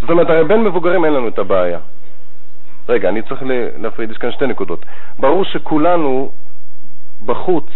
[0.00, 1.78] זאת אומרת, הרי בין מבוגרים אין לנו את הבעיה.
[2.88, 3.42] רגע, אני צריך
[3.78, 4.84] להפריד, יש כאן שתי נקודות.
[5.18, 6.30] ברור שכולנו
[7.26, 7.66] בחוץ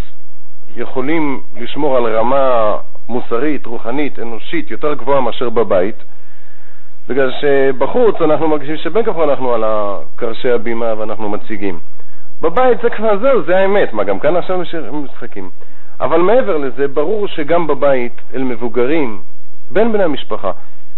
[0.77, 2.77] יכולים לשמור על רמה
[3.09, 5.97] מוסרית, רוחנית, אנושית, יותר גבוהה מאשר בבית,
[7.11, 9.65] בגלל שבחוץ אנחנו מרגישים שבין ככה אנחנו על
[10.17, 11.81] קרשי הבימה ואנחנו מציגים.
[12.41, 13.93] בבית זה כבר זהו, זה האמת.
[13.93, 14.59] מה, גם כאן עכשיו
[14.93, 15.51] משחקים.
[16.01, 19.23] אבל מעבר לזה, ברור שגם בבית, אל מבוגרים,
[19.71, 20.51] בין בני המשפחה,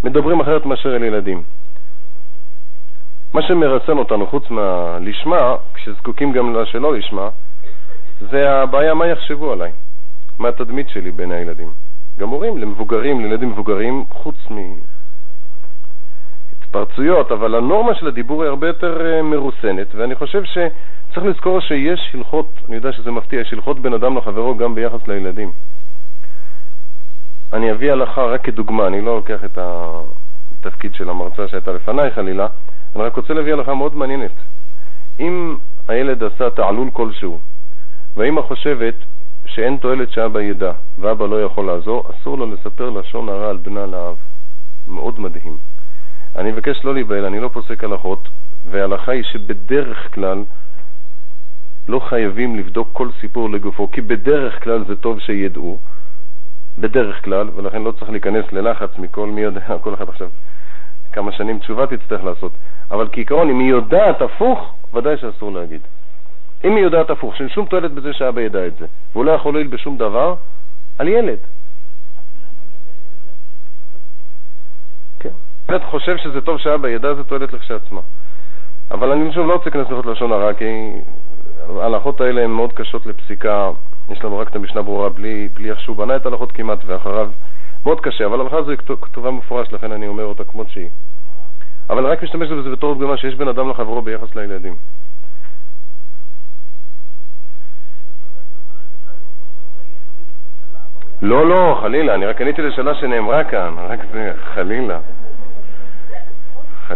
[0.05, 1.43] מדברים אחרת מאשר אל ילדים.
[3.35, 7.29] מה שמרסן אותנו, חוץ מהלשמה, כשזקוקים גם לשלא לשמה,
[8.21, 9.73] זה הבעיה מה יחשבו עליי,
[10.39, 11.69] מה התדמית שלי בין הילדים.
[12.19, 14.37] גם הורים למבוגרים, לילדים מבוגרים, חוץ
[16.75, 22.11] מהתפרצויות, אבל הנורמה של הדיבור היא הרבה יותר אה, מרוסנת, ואני חושב שצריך לזכור שיש
[22.15, 25.53] הלכות, אני יודע שזה מפתיע, יש הלכות בין אדם לחברו גם ביחס לילדים.
[27.53, 32.47] אני אביא הלכה רק כדוגמה, אני לא לוקח את התפקיד של המרצה שהייתה לפניי חלילה,
[32.97, 34.33] אני רק רוצה להביא הלכה מאוד מעניינת.
[35.21, 35.57] אם
[35.89, 37.39] הילד עשה תעלול כלשהו,
[38.17, 38.95] והאמא חושבת
[39.47, 43.87] שאין תועלת שאבא ידע ואבא לא יכול לעזור, אסור לו לספר לשון הרע על בנה
[43.87, 44.17] לאב.
[44.89, 45.72] מאוד מדהים.
[46.37, 48.29] אני מבקש לא להיבהל, אני לא פוסק הלכות,
[48.71, 50.45] וההלכה היא שבדרך כלל
[51.89, 55.79] לא חייבים לבדוק כל סיפור לגופו, כי בדרך כלל זה טוב שידעו,
[56.79, 60.29] בדרך כלל, ולכן לא צריך להיכנס ללחץ מכל מי יודע, כל אחד עכשיו
[61.13, 62.53] כמה שנים תשובה תצטרך לעשות.
[62.91, 65.81] אבל כעיקרון, אם היא יודעת הפוך, ודאי שאסור להגיד.
[66.65, 69.53] אם היא יודעת הפוך, שאין שום תועלת בזה שאבא ידע את זה, והוא לא יכול
[69.53, 70.35] להועיל בשום דבר,
[70.99, 71.39] על ילד.
[75.73, 78.01] ילד חושב שזה טוב שאבא ידע, זה תועלת לכשעצמה.
[78.91, 80.65] אבל אני שוב לא רוצה להיכנס ללכות לשון הרע, כי
[81.81, 83.71] ההלכות האלה הן מאוד קשות לפסיקה.
[84.09, 87.31] יש לנו רק את המשנה ברורה בלי, בלי איך שהוא בנה את ההלכות כמעט, ואחריו
[87.85, 90.89] מאוד קשה, אבל ההלכה הזו היא כתובה מפורש, לכן אני אומר אותה כמות שהיא.
[91.91, 94.75] אבל רק משתמש בזה בתור דוגמה שיש בין אדם לחברו ביחס לילדים.
[101.23, 104.99] לא, לא, חלילה, אני רק עניתי לשאלה שנאמרה כאן, רק זה, חלילה.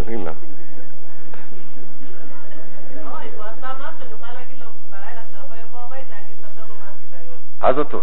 [0.05, 0.33] חלילה.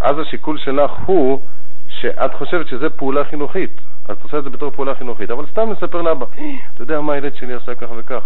[0.02, 1.40] אז, השיקול שלך הוא
[1.88, 3.82] שאת חושבת שזה פעולה חינוכית,
[4.12, 6.26] את עושה את זה בתור פעולה חינוכית, אבל סתם לספר לאבא,
[6.74, 8.24] אתה יודע מה הילד שלי עשה כך וכך.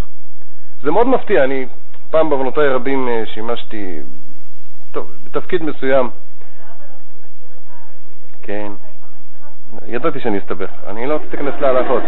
[0.82, 1.66] זה מאוד מפתיע, אני
[2.10, 4.00] פעם בעוונותיי רבים אה, שימשתי,
[4.92, 6.10] טוב, בתפקיד מסוים.
[8.42, 8.72] כן.
[9.86, 12.02] ידעתי שאני אסתבך, אני לא רציתי להיכנס להלכות.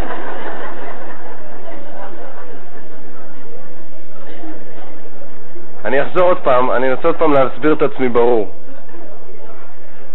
[5.85, 8.51] אני אחזור עוד פעם, אני אנסה עוד פעם להסביר את עצמי ברור.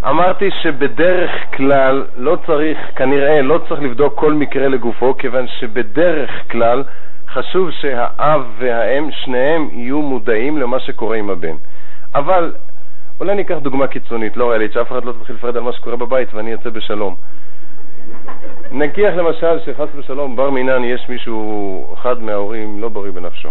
[0.09, 6.85] אמרתי שבדרך כלל לא צריך, כנראה לא צריך לבדוק כל מקרה לגופו, כיוון שבדרך כלל
[7.29, 11.57] חשוב שהאב והאם, שניהם יהיו מודעים למה שקורה עם הבן.
[12.15, 12.53] אבל
[13.21, 16.35] אולי ניקח דוגמה קיצונית, לא ריאלית, שאף אחד לא תתחיל לפרד על מה שקורה בבית
[16.35, 17.15] ואני אצא בשלום.
[18.73, 23.49] נגיח למשל שחס ושלום בר מינן יש מישהו, אחד מההורים לא בריא בנפשו.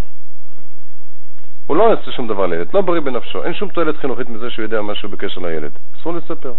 [1.67, 4.63] הוא לא יעשה שום דבר לילד, לא בריא בנפשו, אין שום תועלת חינוכית מזה שהוא
[4.63, 5.71] יודע משהו בקשר לילד.
[5.99, 6.53] אסור לספר.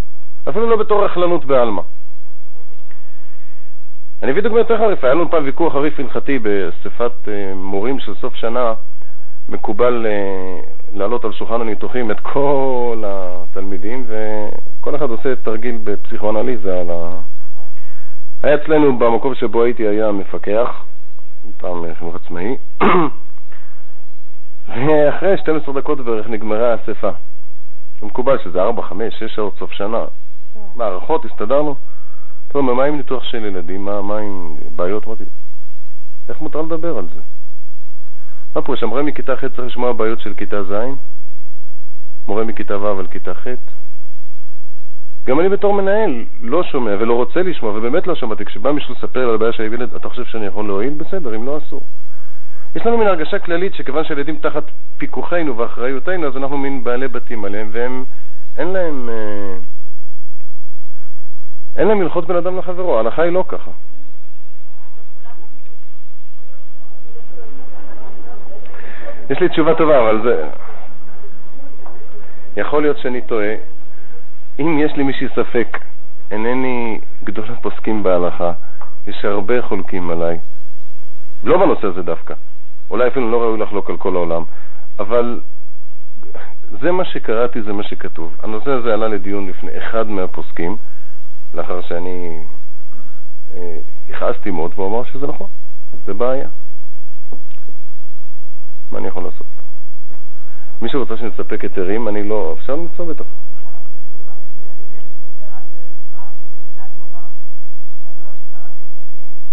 [0.49, 1.83] אפילו לא בתור רכלנות בעלמא.
[4.23, 8.15] אני אביא דוגמא יותר חריפה, היה לנו פעם ויכוח חריף הלכתי באספת אה, מורים של
[8.15, 8.75] סוף שנה,
[9.49, 10.61] מקובל אה,
[10.95, 17.11] להעלות על שולחן הניתוחים את כל התלמידים, וכל אחד עושה תרגיל בפסיכואנליזה על ה...
[18.43, 20.85] היה אצלנו במקום שבו הייתי היה מפקח,
[21.59, 22.57] פעם חינוך עצמאי,
[24.89, 27.11] ואחרי 12 דקות בערך נגמרה האספה.
[28.03, 30.05] מקובל שזה 4, 5, 6 שעות סוף שנה.
[30.77, 31.75] מערכות, הסתדרנו.
[32.49, 33.85] טוב, מה עם ניתוח של ילדים?
[33.85, 35.07] מה, מה עם בעיות?
[35.07, 35.25] אמרתי,
[36.29, 37.21] איך מותר לדבר על זה?
[38.55, 40.73] מה פה, שמורה מכיתה ח' צריך לשמוע בעיות של כיתה ז'?
[42.29, 43.47] מורה מכיתה ו' על כיתה ח'?
[45.27, 48.45] גם אני בתור מנהל לא שומע ולא רוצה לשמוע, ובאמת לא שמעתי.
[48.45, 50.95] כשבא מישהו לספר על הבעיה של הילד, אתה חושב שאני יכול להועיל?
[50.95, 51.81] בסדר, אם לא, אסור.
[52.77, 54.63] יש לנו מין הרגשה כללית שכיוון שהילדים תחת
[54.99, 58.05] פיקוחנו ואחריותנו, אז אנחנו מין בעלי בתים עליהם, והם,
[58.59, 59.57] אין להם, אה,
[61.77, 63.71] אין להם הלכות בין אדם לחברו, ההלכה היא לא ככה.
[69.31, 70.49] יש לי תשובה טובה, אבל זה...
[72.57, 73.55] יכול להיות שאני טועה.
[74.61, 75.79] אם יש לי מישהי ספק,
[76.31, 78.53] אינני גדול הפוסקים בהלכה,
[79.07, 80.39] יש הרבה חולקים עליי.
[81.45, 82.35] לא בנושא הזה דווקא.
[82.91, 84.43] אולי אפילו לא ראוי לחלוק על כל העולם,
[84.99, 85.41] אבל
[86.81, 88.37] זה מה שקראתי, זה מה שכתוב.
[88.43, 90.77] הנושא הזה עלה לדיון לפני אחד מהפוסקים,
[91.55, 92.39] לאחר שאני
[93.55, 93.79] אה,
[94.11, 95.47] הכעסתי מאוד, והוא אמר שזה נכון,
[96.07, 96.49] זה בעיה.
[98.93, 99.47] מה אני יכול לעשות?
[100.83, 102.55] מי שרוצה שנספק היתרים, אני לא...
[102.59, 103.25] אפשר למצוא בטח.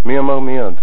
[0.06, 0.74] מי אמר מיד?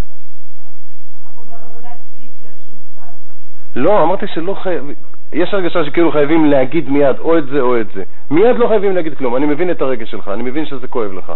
[3.77, 4.85] לא, אמרתי שלא חייב...
[5.33, 8.03] יש הרגשה שכאילו חייבים להגיד מיד או את זה או את זה.
[8.31, 11.33] מיד לא חייבים להגיד כלום, אני מבין את הרגש שלך, אני מבין שזה כואב לך.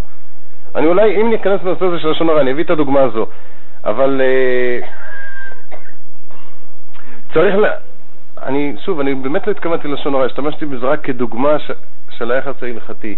[0.74, 3.26] אני אולי, אם ניכנס לנושא הזה של לשון הרע, אני אביא את הדוגמה הזו,
[3.85, 4.87] אבל uh,
[7.35, 7.64] צריך ל...
[8.43, 11.70] אני, שוב, אני באמת לא התכוונתי ללשון הרע, השתמשתי בזה רק כדוגמה ש,
[12.11, 13.16] של היחס ההלכתי.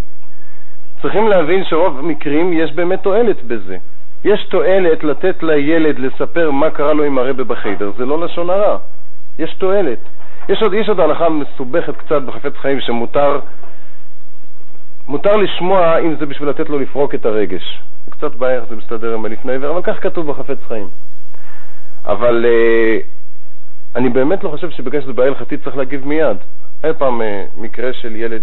[1.01, 3.77] צריכים להבין שרוב המקרים יש באמת תועלת בזה.
[4.25, 8.77] יש תועלת לתת לילד לספר מה קרה לו עם הרבה בחדר, זה לא לשון הרע.
[9.39, 9.99] יש תועלת.
[10.49, 13.39] יש עוד, יש עוד הלכה מסובכת קצת בחפץ חיים שמותר
[15.07, 17.81] מותר לשמוע אם זה בשביל לתת לו לפרוק את הרגש.
[18.05, 20.87] זה קצת בעיה איך זה מסתדר עם הלפני עבר, אבל כך כתוב בחפץ חיים.
[22.05, 23.03] אבל uh,
[23.95, 26.37] אני באמת לא חושב שבגלל שזה בעיה הלכתית צריך להגיב מיד.
[26.83, 27.25] היה פעם uh,
[27.57, 28.41] מקרה של ילד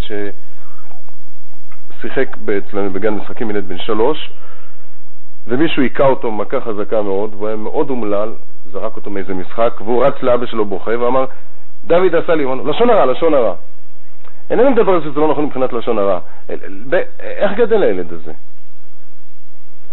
[2.01, 4.31] ששיחק אצלנו בגן משחקים, ילד בן שלוש,
[5.49, 8.33] ומישהו היכה אותו מכה חזקה מאוד, והוא היה מאוד אומלל,
[8.73, 11.25] זרק אותו מאיזה משחק, והוא רץ לאבא שלו בוכה ואמר,
[11.85, 13.55] דוד עשה לי, לשון הרע, לשון הרע.
[14.51, 16.19] אינני מדבר על זה שזה לא נכון מבחינת לשון הרע.
[17.21, 18.33] איך גדל הילד הזה?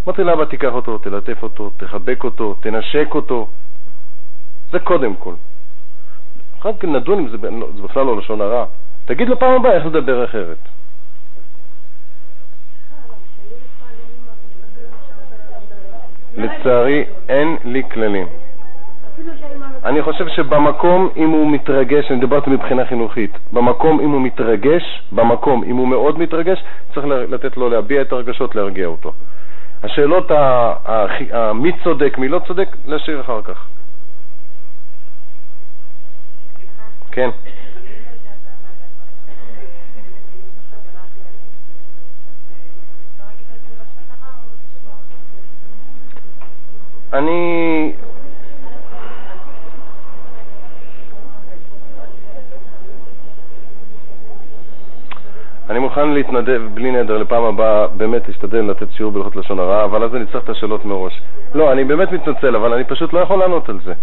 [0.08, 3.48] אמרתי לאבא, תיקח אותו, תלטף אותו, תחבק אותו, תנשק אותו.
[4.72, 5.34] זה קודם כל.
[6.60, 7.38] אחר כך נדון אם זה,
[7.76, 8.66] זה בכלל לא לשון הרע.
[9.06, 10.58] תגיד לו פעם הבאה איך לדבר אחרת.
[16.38, 18.28] לצערי אין לי כללים.
[19.86, 25.64] אני חושב שבמקום, אם הוא מתרגש, אני דיברתי מבחינה חינוכית, במקום אם הוא מתרגש, במקום
[25.64, 26.64] אם הוא מאוד מתרגש,
[26.94, 29.14] צריך לתת לו להביע את הרגשות, להרגיע אותו.
[29.84, 30.32] השאלות
[31.56, 33.66] מי צודק, מי לא צודק, להשאיר אחר כך.
[37.12, 37.30] כן.
[47.14, 47.92] אני
[55.70, 60.04] אני מוכן להתנדב בלי נדר לפעם הבאה, באמת להשתדל לתת שיעור בהלכות לשון הרע, אבל
[60.04, 61.22] אז אני צריך את השאלות מראש.
[61.56, 63.94] לא, אני באמת מתנצל, אבל אני פשוט לא יכול לענות על זה.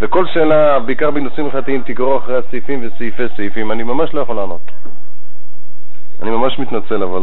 [0.00, 4.60] וכל שאלה, בעיקר בנושאים הלכתיים, תגרור אחרי הסעיפים וסעיפי סעיפים, אני ממש לא יכול לענות.
[6.22, 7.22] אני ממש מתנצל, אבל...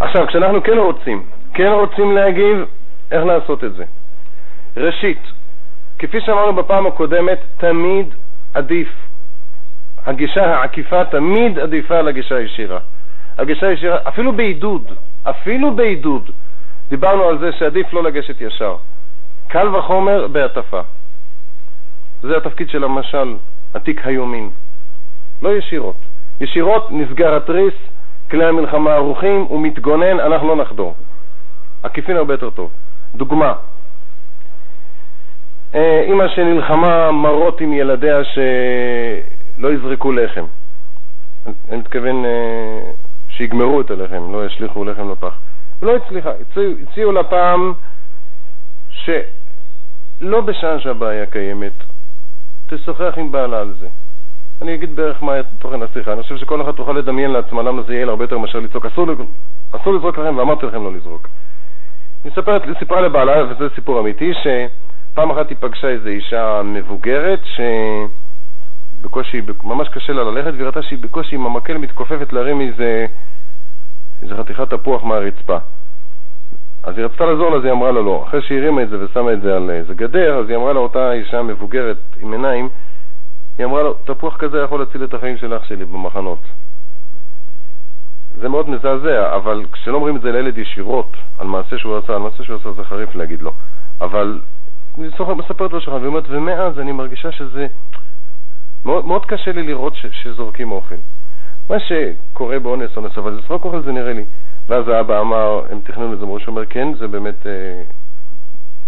[0.00, 1.22] עכשיו, כשאנחנו כן רוצים,
[1.54, 2.64] כן רוצים להגיב,
[3.10, 3.84] איך לעשות את זה?
[4.76, 5.18] ראשית,
[5.98, 8.06] כפי שאמרנו בפעם הקודמת, תמיד
[8.54, 8.88] עדיף.
[10.06, 12.78] הגישה העקיפה תמיד עדיפה על הגישה הישירה.
[13.38, 14.92] הגישה הישירה, אפילו בעידוד,
[15.22, 16.30] אפילו בעידוד,
[16.88, 18.76] דיברנו על זה שעדיף לא לגשת ישר.
[19.48, 20.80] קל וחומר בהטפה.
[22.22, 23.36] זה התפקיד של המשל,
[23.74, 24.50] עתיק היומין.
[25.42, 25.96] לא ישירות.
[26.40, 27.74] ישירות נסגר התריס,
[28.30, 30.94] כלי המלחמה ערוכים, הוא מתגונן, אנחנו לא נחדור.
[31.82, 32.70] עקיפין הרבה יותר טוב.
[33.14, 33.54] דוגמה,
[35.74, 40.44] אה, אימא שנלחמה מרות עם ילדיה שלא יזרקו לחם.
[41.68, 42.90] אני מתכוון אה,
[43.28, 45.34] שיגמרו את הלחם, לא ישליכו לחם לפח.
[45.82, 47.72] לא הצליחה, הציעו, הציעו לה פעם
[48.90, 51.72] שלא בשעה שהבעיה קיימת,
[52.68, 53.88] תשוחח עם בעלה על זה.
[54.62, 56.12] אני אגיד בערך מה תוכן השיחה.
[56.12, 58.86] אני חושב שכל אחד תוכל לדמיין לעצמה למה זה יהיה הרבה יותר מאשר לצעוק.
[58.86, 61.28] אסור, לזרוק לכם, ואמרתי לכם לא לזרוק.
[62.24, 62.32] היא
[62.78, 64.46] סיפרה לבעלה, וזה סיפור אמיתי, ש...
[65.16, 67.40] פעם אחת היא פגשה איזו אישה מבוגרת
[69.00, 73.06] שבקושי, ממש קשה לה ללכת, והיא ראתה שהיא בקושי עם המקל מתכופפת להרים איזה,
[74.22, 75.56] איזה חתיכת תפוח מהרצפה.
[76.82, 78.24] אז היא רצתה לעזור לה, אז היא אמרה לה לא.
[78.28, 80.78] אחרי שהיא הרימה את זה ושמה את זה על איזה גדר, אז היא אמרה לה,
[80.78, 82.68] אותה אישה מבוגרת עם עיניים,
[83.58, 86.38] היא אמרה לו, תפוח כזה יכול להציל את החיים של אח שלי במחנות.
[88.40, 92.18] זה מאוד מזעזע, אבל כשלא אומרים את זה לילד ישירות, על מעשה שהוא עשה, על
[92.18, 93.52] מעשה שהוא עשה זה חריף להגיד לו,
[94.00, 94.40] אבל
[94.98, 97.66] אני מספרת לו שולחן, והיא אומרת, ומאז אני מרגישה שזה...
[98.84, 100.94] מאוד, מאוד קשה לי לראות ש, שזורקים אוכל.
[101.70, 104.24] מה שקורה באונס, אונס, אבל לזרוק אוכל זה נראה לי.
[104.68, 107.82] ואז האבא אמר, הם תכננו את זה מראש, הוא אומר, כן, זה באמת, אה,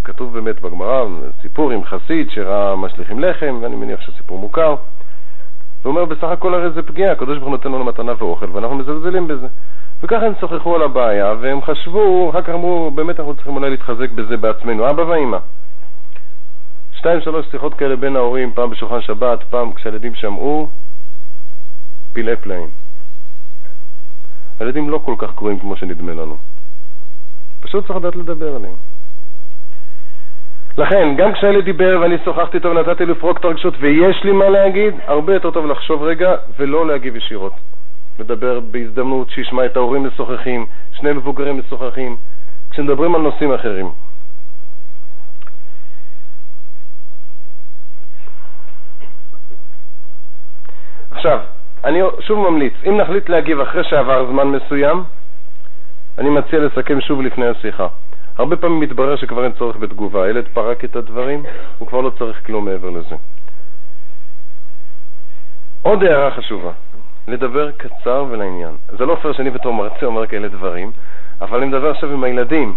[0.09, 1.05] כתוב באמת בגמרא,
[1.43, 4.69] סיפור עם חסיד שראה משליכים לחם, ואני מניח שהסיפור מוכר.
[4.69, 4.77] הוא
[5.91, 9.29] אומר, בסך הכל הרי זה פגיעה, הקדוש ברוך הוא נותן לנו מתנה ואוכל, ואנחנו מזלזלים
[9.29, 9.47] בזה.
[10.03, 14.11] וככה הם שוחחו על הבעיה, והם חשבו, אחר כך אמרו, באמת אנחנו צריכים אולי להתחזק
[14.11, 15.39] בזה בעצמנו, אבא ואמא.
[16.93, 20.69] שתיים, שלוש שיחות כאלה בין ההורים, פעם בשולחן שבת, פעם כשהילדים שמעו,
[22.13, 22.69] פלאי פלאים.
[24.61, 26.37] הילדים לא כל כך קרואים כמו שנדמה לנו.
[27.61, 28.75] פשוט צריך לדעת לדבר עליהם.
[30.79, 34.95] לכן, גם כשהילד דיבר ואני שוחחתי איתו ונתתי לפרוק את הרגשות ויש לי מה להגיד,
[35.07, 37.53] הרבה יותר טוב לחשוב רגע ולא להגיב ישירות.
[38.19, 42.17] לדבר בהזדמנות שישמע את ההורים משוחחים, שני מבוגרים משוחחים,
[42.71, 43.91] כשמדברים על נושאים אחרים.
[51.11, 51.39] עכשיו,
[51.85, 55.05] אני שוב ממליץ, אם נחליט להגיב אחרי שעבר זמן מסוים,
[56.19, 57.87] אני מציע לסכם שוב לפני השיחה.
[58.39, 60.25] הרבה פעמים מתברר שכבר אין צורך בתגובה.
[60.25, 61.43] הילד פרק את הדברים,
[61.79, 63.17] הוא כבר לא צריך כלום מעבר לזה.
[65.83, 66.73] עוד הערה חשובה,
[67.29, 68.77] לדבר קצר ולעניין.
[68.99, 70.91] זה לא פייר שאני בתור מרצה אומר כאלה דברים,
[71.41, 72.77] אבל אני מדבר עכשיו עם הילדים,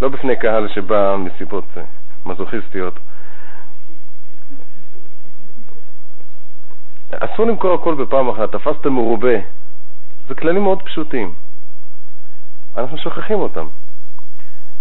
[0.00, 1.82] לא בפני קהל שבא מסיבות אה,
[2.26, 2.98] מזוכיסטיות.
[7.10, 9.36] אסור למכור הכל בפעם אחת, תפסת מרובה.
[10.28, 11.32] זה כללים מאוד פשוטים.
[12.76, 13.66] אנחנו שוכחים אותם.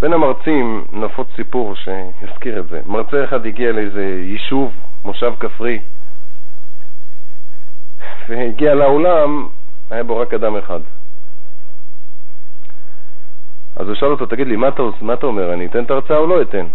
[0.02, 2.82] בין המרצים נפוץ סיפור שיזכיר את זה.
[2.86, 4.72] מרצה אחד הגיע לאיזה יישוב,
[5.06, 5.80] מושב כפרי,
[8.30, 9.48] והגיע לאולם,
[9.90, 10.80] היה בו רק אדם אחד.
[13.76, 16.18] אז הוא שאל אותו, תגיד לי, מה אתה, מה אתה אומר, אני אתן את ההרצאה
[16.18, 16.66] או לא אתן?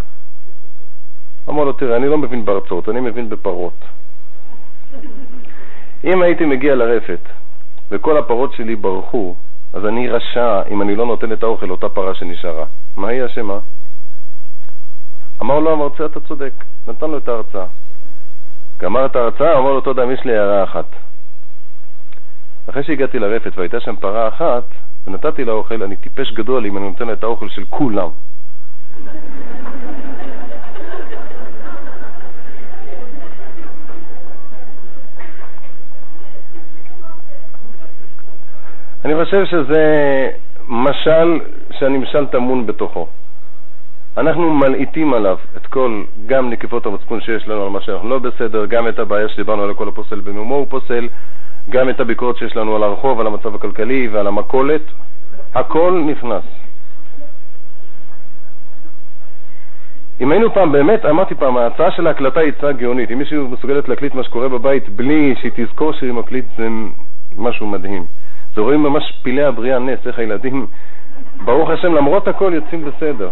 [1.49, 3.85] אמר לו, תראה, אני לא מבין בהרצאות, אני מבין בפרות.
[6.05, 7.21] אם הייתי מגיע לרפת
[7.91, 9.35] וכל הפרות שלי ברחו,
[9.77, 12.65] אז אני רשע אם אני לא נותן את האוכל לאותה פרה שנשארה.
[12.97, 13.59] מה היא אשמה?
[15.43, 16.53] אמר לו המרצה, אתה צודק,
[16.89, 17.67] נתן לו את ההרצאה.
[18.81, 20.85] גמר את ההרצאה, אמר לו, תודה, יש לי הערה אחת.
[22.71, 24.65] אחרי שהגעתי לרפת והייתה שם פרה אחת,
[25.07, 28.09] ונתתי לה אוכל, אני טיפש גדול אם אני נותן לה את האוכל של כולם.
[39.07, 39.85] אני חושב שזה
[40.69, 41.41] משל
[41.79, 43.07] שהנמשל טמון בתוכו.
[44.17, 48.67] אנחנו מלעיטים עליו את כל, גם נקיפות המצפון שיש לנו על מה שאנחנו לא בסדר,
[48.67, 51.09] גם את הבעיה שדיברנו על כל הפוסל במומו הוא פוסל,
[51.71, 54.83] גם את הביקורת שיש לנו על הרחוב, על המצב הכלכלי ועל המכולת,
[55.55, 56.45] הכל נכנס.
[60.21, 63.11] אם היינו פעם, באמת, אמרתי פעם, ההצעה של ההקלטה היא הצעה גאונית.
[63.11, 66.69] אם מישהו מסוגלת להקליט מה שקורה בבית בלי שהיא תזכור שהיא מקליט, זה
[67.37, 68.05] משהו מדהים.
[68.57, 70.67] זה רואים ממש פילי הבריאה נס, איך הילדים,
[71.45, 73.31] ברוך השם, למרות הכל יוצאים בסדר.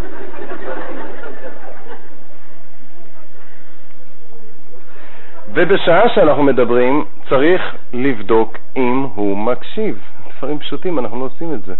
[5.54, 7.62] ובשעה שאנחנו מדברים, צריך
[7.92, 9.98] לבדוק אם הוא מקשיב.
[10.38, 11.74] דברים פשוטים, אנחנו לא עושים את זה.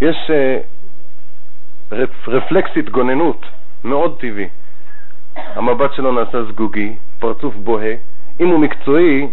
[0.00, 3.46] יש uh, רפ, רפלקס התגוננות
[3.84, 4.48] מאוד טבעי.
[5.36, 7.94] המבט שלו נעשה זגוגי, פרצוף בוהה.
[8.40, 9.26] אם הוא מקצועי,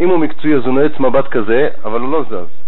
[0.00, 2.66] אם הוא מקצועי אז הוא נועץ מבט כזה, אבל הוא לא זז.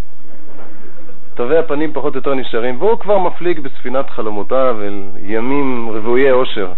[1.34, 6.72] תווי הפנים פחות או יותר נשארים, והוא כבר מפליג בספינת חלומותיו אל ימים רוויי אושר.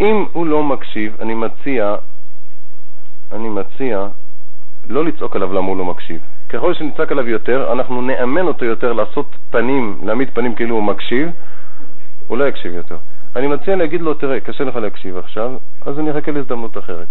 [0.00, 1.96] אם הוא לא מקשיב, אני מציע,
[3.32, 4.06] אני מציע
[4.88, 6.20] לא לצעוק עליו למה הוא לא מקשיב.
[6.48, 11.28] ככל שנצעק עליו יותר, אנחנו נאמן אותו יותר לעשות פנים, להעמיד פנים כאילו הוא מקשיב,
[12.26, 12.96] הוא לא יקשיב יותר.
[13.36, 15.50] אני מציע להגיד לו, תראה, קשה לך להקשיב עכשיו,
[15.86, 17.06] אז אני אחכה להזדמנות אחרת.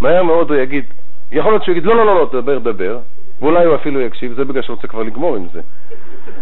[0.00, 0.84] מהר מאוד הוא יגיד,
[1.32, 2.98] יכול להיות שהוא יגיד, לא, לא, לא, לא, דבר, דבר,
[3.40, 5.60] ואולי הוא אפילו יקשיב, זה בגלל שהוא רוצה כבר לגמור עם זה.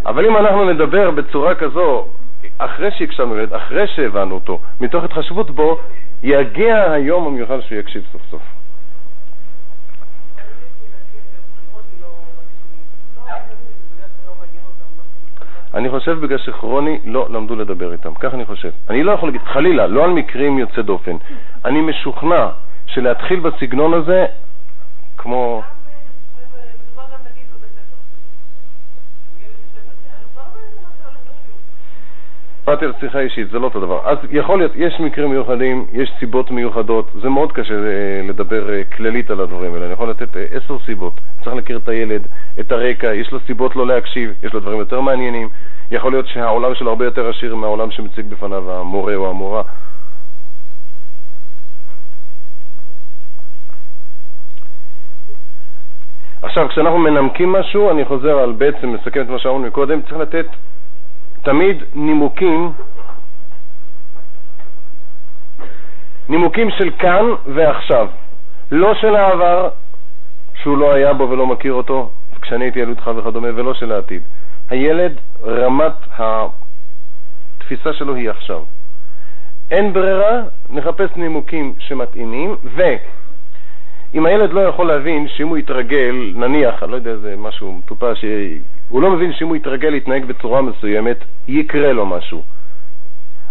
[0.06, 2.06] אבל אם אנחנו נדבר בצורה כזו,
[2.58, 5.78] אחרי שהקשבנו אחרי שהבנו אותו, מתוך התחשבות בו,
[6.22, 8.42] יגיע היום המיוחד שהוא יקשיב סוף סוף.
[15.74, 18.70] אני חושב בגלל שכרוני לא למדו לדבר איתם, כך אני חושב.
[18.90, 21.16] אני לא יכול להגיד, חלילה, לא על מקרים יוצא דופן.
[21.64, 22.48] אני משוכנע
[22.86, 24.26] שלהתחיל בסגנון הזה,
[25.18, 25.62] כמו...
[32.66, 34.00] באתי לשיחה אישית, זה לא אותו דבר.
[34.04, 38.84] אז יכול להיות, יש מקרים מיוחדים, יש סיבות מיוחדות, זה מאוד קשה אה, לדבר אה,
[38.96, 41.20] כללית על הדברים האלה, אני יכול לתת אה, עשר סיבות.
[41.44, 42.26] צריך להכיר את הילד,
[42.60, 45.48] את הרקע, יש לו סיבות לא להקשיב, יש לו דברים יותר מעניינים,
[45.90, 49.62] יכול להיות שהעולם שלו הרבה יותר עשיר מהעולם שמציג בפניו המורה או המורה.
[56.42, 60.46] עכשיו, כשאנחנו מנמקים משהו, אני חוזר על בעצם, מסכם את מה שאמרנו מקודם, צריך לתת
[61.42, 62.72] תמיד נימוקים,
[66.28, 68.08] נימוקים של כאן ועכשיו,
[68.70, 69.68] לא של העבר,
[70.62, 72.10] שהוא לא היה בו ולא מכיר אותו,
[72.42, 74.22] כשאני הייתי ילדך וכדומה, ולא של העתיד.
[74.70, 75.12] הילד,
[75.44, 78.62] רמת התפיסה שלו היא עכשיו.
[79.70, 82.56] אין ברירה, נחפש נימוקים שמתאימים,
[84.12, 88.24] ואם הילד לא יכול להבין שאם הוא יתרגל, נניח, אני לא יודע, זה משהו מטופש,
[88.88, 91.16] הוא לא מבין שאם הוא יתרגל להתנהג בצורה מסוימת,
[91.48, 92.42] יקרה לו משהו.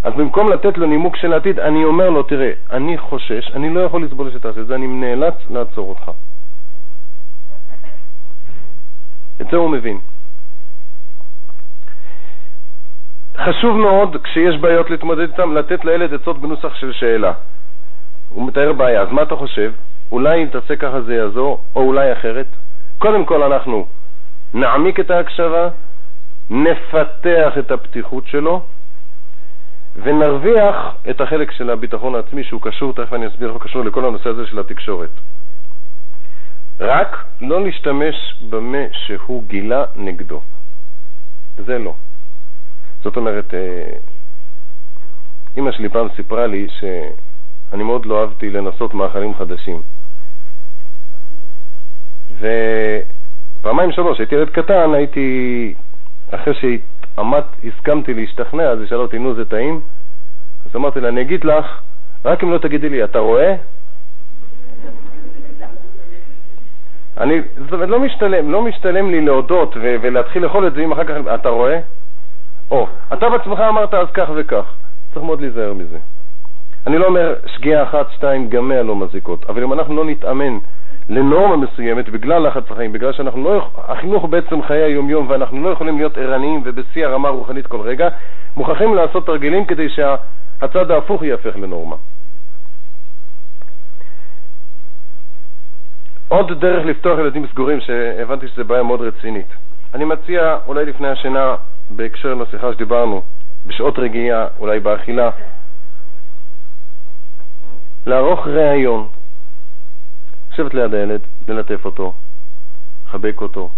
[0.03, 3.79] אז במקום לתת לו נימוק של העתיד, אני אומר לו, תראה, אני חושש, אני לא
[3.79, 6.11] יכול לסבול שתעשה את זה, אני נאלץ לעצור אותך.
[9.41, 9.99] את זה הוא מבין.
[13.37, 17.33] חשוב מאוד, כשיש בעיות להתמודד איתן, לתת לילד עצות בנוסח של שאלה.
[18.29, 19.71] הוא מתאר בעיה, אז מה אתה חושב?
[20.11, 22.47] אולי אם תעשה ככה זה יעזור, או אולי אחרת?
[22.97, 23.87] קודם כל אנחנו
[24.53, 25.69] נעמיק את ההקשבה,
[26.49, 28.61] נפתח את הפתיחות שלו,
[30.03, 30.75] ונרוויח
[31.09, 34.29] את החלק של הביטחון העצמי שהוא קשור, תכף אני אסביר איך הוא קשור לכל הנושא
[34.29, 35.09] הזה של התקשורת.
[36.79, 38.15] רק לא להשתמש
[38.49, 40.41] במה שהוא גילה נגדו.
[41.57, 41.93] זה לא.
[43.03, 43.53] זאת אומרת,
[45.57, 49.81] אימא אה, שלי פעם סיפרה לי שאני מאוד לא אהבתי לנסות מאכלים חדשים.
[52.39, 55.73] ופעמיים שלוש, הייתי ילד קטן, הייתי,
[56.31, 59.81] אחרי שעמת, הסכמתי להשתכנע, אז היא שאלה אותי, נו, זה טעים?
[60.65, 61.65] אז אמרתי לה, אני אגיד לך,
[62.25, 63.55] רק אם לא תגידי לי, אתה רואה?
[67.17, 70.91] אני, זאת אומרת, לא משתלם, לא משתלם לי להודות ו- ולהתחיל לאכול את זה אם
[70.91, 71.79] אחר כך, אתה רואה?
[72.71, 74.73] או, אתה בעצמך אמרת אז כך וכך.
[75.13, 75.97] צריך מאוד להיזהר מזה.
[76.87, 80.57] אני לא אומר שגיאה אחת, שתיים, גם מאה לא מזיקות, אבל אם אנחנו לא נתאמן
[81.11, 85.97] לנורמה מסוימת בגלל לחץ החיים, בגלל שאנחנו לא, החינוך בעצם חיי היום-יום ואנחנו לא יכולים
[85.97, 88.09] להיות ערניים ובשיא הרמה הרוחנית כל רגע,
[88.57, 91.95] מוכרחים לעשות תרגילים כדי שהצד ההפוך ייהפך לנורמה.
[96.27, 99.47] עוד דרך לפתוח ילדים סגורים, שהבנתי שזו בעיה מאוד רצינית.
[99.93, 101.55] אני מציע, אולי לפני השינה,
[101.89, 103.21] בהקשר לשיחה שדיברנו,
[103.67, 105.29] בשעות רגיעה, אולי באכילה,
[108.05, 109.07] לערוך ראיון,
[110.53, 112.13] לשבת ליד הילד, ללטף אותו,
[113.07, 113.69] לחבק אותו,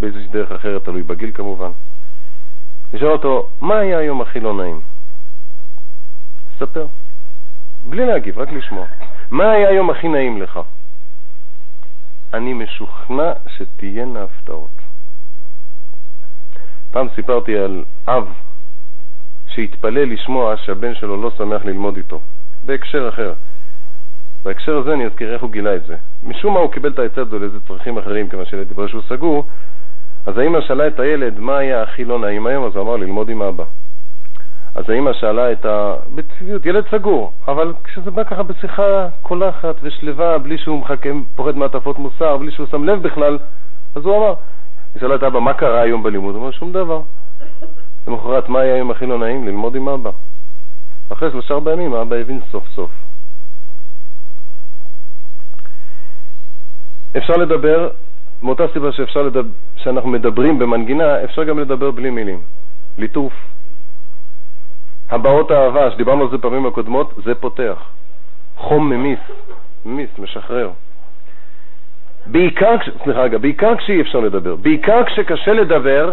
[0.00, 1.70] באיזושהי דרך אחרת, תלוי בגיל כמובן.
[2.92, 4.80] לשאול אותו, מה היה היום הכי לא נעים?
[6.58, 6.86] ספר.
[7.84, 8.86] בלי להגיב, רק לשמוע.
[9.30, 10.60] מה היה היום הכי נעים לך?
[12.34, 14.70] אני משוכנע שתהיינה הפתעות.
[16.90, 18.28] פעם סיפרתי על אב
[19.48, 22.20] שהתפלל לשמוע שהבן שלו לא שמח ללמוד איתו,
[22.66, 23.32] בהקשר אחר.
[24.44, 25.96] בהקשר הזה אני אזכיר איך הוא גילה את זה.
[26.26, 29.44] משום מה הוא קיבל את העצה הזו לאיזה צרכים אחרים, כיוון שילד דיבר שהוא סגור,
[30.26, 33.28] אז האמא שאלה את הילד מה היה הכי לא נעים היום, אז הוא אמר ללמוד
[33.28, 33.64] עם אבא.
[34.74, 35.94] אז האמא שאלה את ה...
[36.14, 41.98] בטבעיות, ילד סגור, אבל כשזה בא ככה בשיחה קולחת ושלווה, בלי שהוא מחכה, פוחד מהטפות
[41.98, 43.38] מוסר, בלי שהוא שם לב בכלל,
[43.94, 44.34] אז הוא אמר,
[44.94, 46.34] היא שאלה את אבא, מה קרה היום בלימוד?
[46.34, 47.00] הוא אמר, שום דבר.
[48.06, 49.46] למחרת, מה היה היום הכי לא נעים?
[49.46, 50.10] ללמוד עם אבא.
[51.12, 52.90] אחרי שלושה ארבעה ימים האבא הבין סוף סוף.
[57.16, 57.88] אפשר לדבר,
[58.42, 62.40] מאותה סיבה שאפשר לדבר, שאנחנו מדברים במנגינה, אפשר גם לדבר בלי מילים.
[62.98, 63.32] ליטוף.
[65.10, 67.76] הבעות אהבה, שדיברנו על זה פעמים הקודמות, זה פותח.
[68.56, 69.18] חום ממיס,
[69.84, 70.70] ממיס, משחרר.
[72.26, 76.12] בעיקר, סליחה רגע, בעיקר כשאי אפשר לדבר, בעיקר כשקשה לדבר,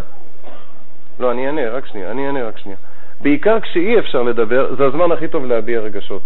[1.20, 2.78] לא, אני אענה, רק שנייה, אני אענה רק שנייה.
[3.22, 6.22] בעיקר כשאי אפשר לדבר, זה הזמן הכי טוב להביע רגשות.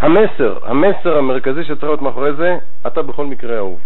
[0.00, 3.78] המסר, המסר המרכזי שצריך להיות מאחורי זה, אתה בכל מקרה אהוב.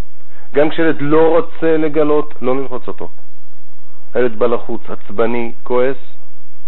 [0.54, 3.08] גם כשילד לא רוצה לגלות, לא ללחוץ אותו.
[4.14, 5.96] הילד בא לחוץ, עצבני, כועס,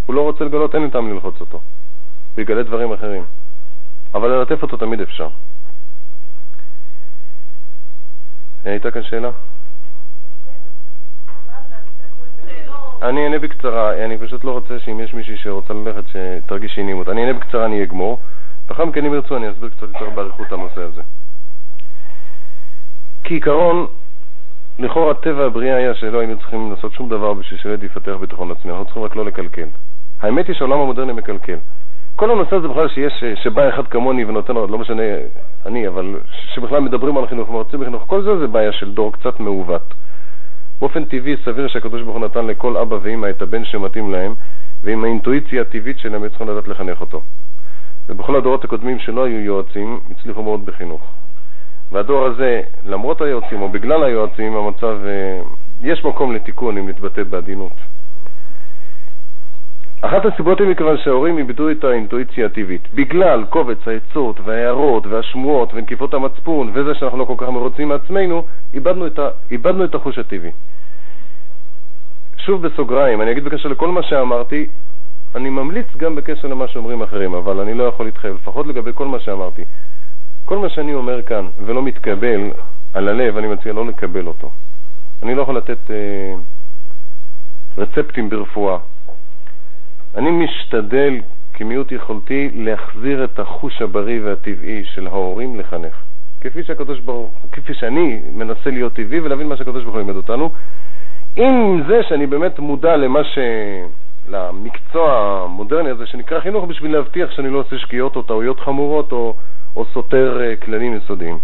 [0.06, 1.60] הוא לא רוצה לגלות, אין לי טעם ללחוץ אותו.
[2.34, 3.24] הוא יגלה דברים אחרים.
[4.14, 5.28] אבל ללטף אותו תמיד אפשר.
[8.64, 9.30] הייתה כאן שאלה?
[13.02, 17.22] אני אענה בקצרה, אני פשוט לא רוצה שאם יש מישהי שרוצה ללכת שתרגיש אי אני
[17.22, 18.18] אענה בקצרה, אני אגמור.
[18.72, 21.02] לאחר מכן אם ירצו אני אסביר קצת יותר באריכות הנושא הזה.
[23.24, 23.86] כעיקרון,
[24.78, 28.70] לכאורה טבע הבריאה היה שלא היינו צריכים לעשות שום דבר בשביל שילד יפתח ביטחון עצמי,
[28.70, 29.66] אנחנו צריכים רק לא לקלקל.
[30.20, 31.56] האמת היא שהעולם המודרני מקלקל.
[32.16, 35.02] כל הנושא הזה בכלל שיש, שבא אחד כמוני ונותן, לא משנה
[35.66, 36.20] אני, אבל
[36.54, 39.94] שבכלל מדברים על חינוך ומרצים בחינוך, כל זה זה בעיה של דור קצת מעוות.
[40.80, 44.34] באופן טבעי סביר שהקדוש ברוך הוא נתן לכל אבא ואמא את הבן שמתאים להם,
[44.82, 47.22] ועם האינטואיציה הטבעית שלהם צריכים לדעת לחנך אותו.
[48.08, 51.02] ובכל הדורות הקודמים שלא היו יועצים, הצליחו מאוד בחינוך.
[51.92, 55.40] והדור הזה, למרות היועצים או בגלל היועצים, המצב, אה,
[55.82, 57.72] יש מקום לתיקון אם נתבטא בעדינות.
[60.04, 62.88] אחת הסיבות היא מכיוון שההורים איבדו את האינטואיציה הטבעית.
[62.94, 68.44] בגלל קובץ העצות וההערות והשמועות ונקיפות המצפון וזה שאנחנו לא כל כך מרוצים מעצמנו,
[68.74, 69.28] איבדנו את, ה...
[69.50, 70.50] איבדנו את החוש הטבעי.
[72.36, 74.66] שוב בסוגריים, אני אגיד בקשר לכל מה שאמרתי,
[75.34, 79.06] אני ממליץ גם בקשר למה שאומרים אחרים, אבל אני לא יכול להתחייב, לפחות לגבי כל
[79.06, 79.62] מה שאמרתי.
[80.44, 82.50] כל מה שאני אומר כאן ולא מתקבל
[82.94, 84.50] על הלב, אני מציע לא לקבל אותו.
[85.22, 86.34] אני לא יכול לתת אה,
[87.78, 88.78] רצפטים ברפואה.
[90.16, 91.20] אני משתדל
[91.52, 95.94] כמיעוט יכולתי להחזיר את החוש הבריא והטבעי של ההורים לחנך.
[96.40, 100.16] כפי שהקדוש ברוך הוא, כפי שאני מנסה להיות טבעי ולהבין מה שהקדוש ברוך הוא לימד
[100.16, 100.50] אותנו,
[101.36, 103.38] עם זה שאני באמת מודע למה ש...
[104.28, 109.34] למקצוע המודרני הזה שנקרא חינוך בשביל להבטיח שאני לא עושה שגיאות או טעויות חמורות או,
[109.76, 111.38] או סותר uh, כללים יסודיים.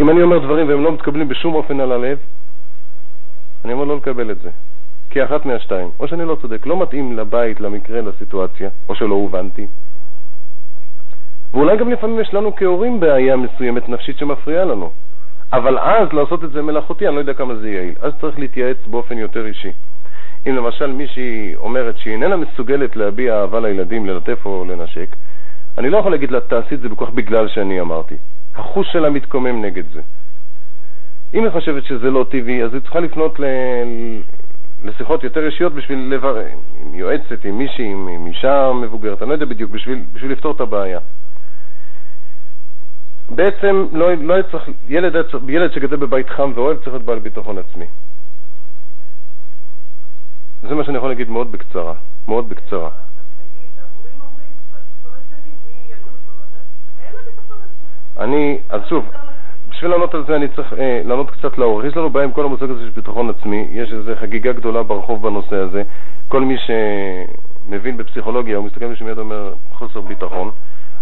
[0.00, 2.18] אם אני אומר דברים והם לא מתקבלים בשום אופן על הלב,
[3.64, 4.50] אני אומר לא לקבל את זה.
[5.10, 9.66] כי אחת מהשתיים, או שאני לא צודק, לא מתאים לבית, למקרה, לסיטואציה, או שלא הובנתי.
[11.54, 14.90] ואולי גם לפעמים יש לנו כהורים בעיה מסוימת נפשית שמפריעה לנו.
[15.52, 17.94] אבל אז לעשות את זה מלאכותי, אני לא יודע כמה זה יעיל.
[18.00, 19.72] אז צריך להתייעץ באופן יותר אישי.
[20.46, 25.16] אם למשל מישהי אומרת שהיא איננה מסוגלת להביע אהבה לילדים, ללטף או לנשק,
[25.78, 28.14] אני לא יכול להגיד לה, תעשי את זה בכוח בגלל שאני אמרתי.
[28.54, 30.00] החוש שלה מתקומם נגד זה.
[31.34, 33.44] אם היא חושבת שזה לא טבעי, אז היא צריכה לפנות ל...
[34.84, 36.46] לשיחות יותר אישיות בשביל לברר,
[36.82, 40.52] עם יועצת, עם מישהי, עם, עם אישה מבוגרת, אני לא יודע בדיוק, בשביל, בשביל לפתור
[40.52, 40.98] את הבעיה.
[43.30, 45.16] בעצם לא, לא צריך, ילד,
[45.48, 47.86] ילד שגדל בבית חם ואוהב צריך להיות בעל ביטחון עצמי.
[50.68, 51.94] זה מה שאני יכול להגיד מאוד בקצרה,
[52.28, 52.90] מאוד בקצרה.
[58.18, 59.04] אני, אז שוב,
[59.70, 61.84] בשביל לענות על זה אני צריך אה, לענות קצת לאורך.
[61.84, 65.22] יש לנו בעיה עם כל המושג הזה של ביטחון עצמי, יש איזו חגיגה גדולה ברחוב
[65.22, 65.82] בנושא הזה.
[66.28, 70.50] כל מי שמבין בפסיכולוגיה, הוא מסתכל מישהו מיד אומר חוסר ביטחון.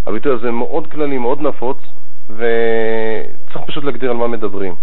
[0.07, 1.79] הביטוי הזה מאוד כללי, מאוד נפוץ,
[2.27, 4.75] וצריך פשוט להגדיר על מה מדברים.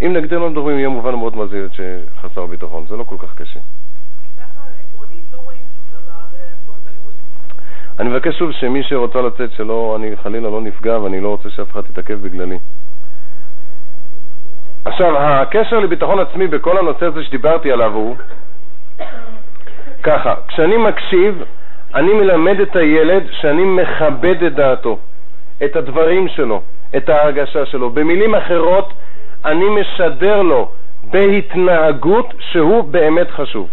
[0.00, 3.16] אם נגדיר על מה מדברים, יהיה מובן מאוד מה זה שחסר ביטחון, זה לא כל
[3.18, 3.60] כך קשה.
[8.00, 11.70] אני מבקש שוב שמי שרוצה לצאת, שלא, אני חלילה לא נפגע ואני לא רוצה שאף
[11.70, 12.58] אחד יתעכב בגללי.
[14.84, 18.16] עכשיו, הקשר לביטחון עצמי בכל הנושא הזה שדיברתי עליו הוא
[20.02, 21.42] ככה, כשאני מקשיב,
[21.94, 24.98] אני מלמד את הילד שאני מכבד את דעתו,
[25.64, 26.62] את הדברים שלו,
[26.96, 27.90] את ההרגשה שלו.
[27.90, 28.92] במילים אחרות,
[29.44, 30.68] אני משדר לו
[31.10, 33.68] בהתנהגות שהוא באמת חשוב.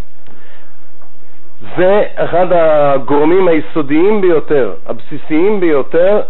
[1.77, 6.21] זה אחד הגורמים היסודיים ביותר, הבסיסיים ביותר,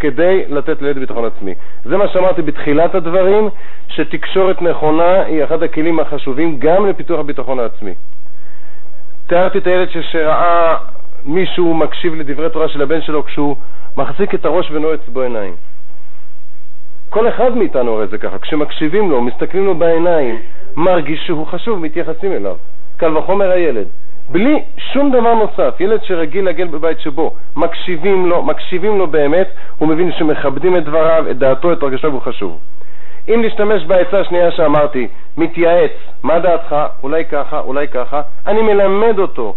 [0.00, 1.54] כדי לתת לילד ביטחון עצמי.
[1.84, 3.48] זה מה שאמרתי בתחילת הדברים,
[3.88, 7.94] שתקשורת נכונה היא אחד הכלים החשובים גם לפיתוח הביטחון העצמי.
[9.26, 10.76] תיארתי את הילד שראה
[11.24, 13.56] מישהו מקשיב לדברי תורה של הבן שלו כשהוא
[13.96, 15.54] מחזיק את הראש ונועץ בו עיניים.
[17.10, 20.38] כל אחד מאיתנו רואה את זה ככה, כשמקשיבים לו, מסתכלים לו בעיניים,
[20.76, 22.56] מרגיש שהוא חשוב, מתייחסים אליו.
[22.96, 23.86] קל וחומר הילד.
[24.28, 25.80] בלי שום דבר נוסף.
[25.80, 29.48] ילד שרגיל לגל בבית שבו מקשיבים לו, מקשיבים לו באמת,
[29.78, 32.58] הוא מבין שמכבדים את דבריו, את דעתו, את הרגשיו, הוא חשוב.
[33.28, 35.90] אם נשתמש בעצה השנייה שאמרתי, מתייעץ,
[36.22, 39.54] מה דעתך, אולי ככה, אולי ככה, אני מלמד אותו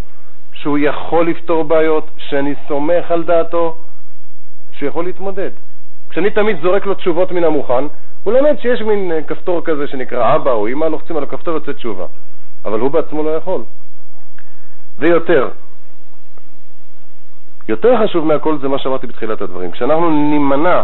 [0.53, 3.75] שהוא יכול לפתור בעיות, שאני סומך על דעתו,
[4.71, 5.49] שהוא יכול להתמודד.
[6.09, 7.83] כשאני תמיד זורק לו תשובות מן המוכן,
[8.23, 12.05] הוא למד שיש מין כפתור כזה שנקרא אבא או אמא, לוחצים על הכפתור יוצא תשובה.
[12.65, 13.61] אבל הוא בעצמו לא יכול.
[14.99, 15.49] ויותר.
[17.69, 19.71] יותר חשוב מהכל זה מה שאמרתי בתחילת הדברים.
[19.71, 20.83] כשאנחנו נימנע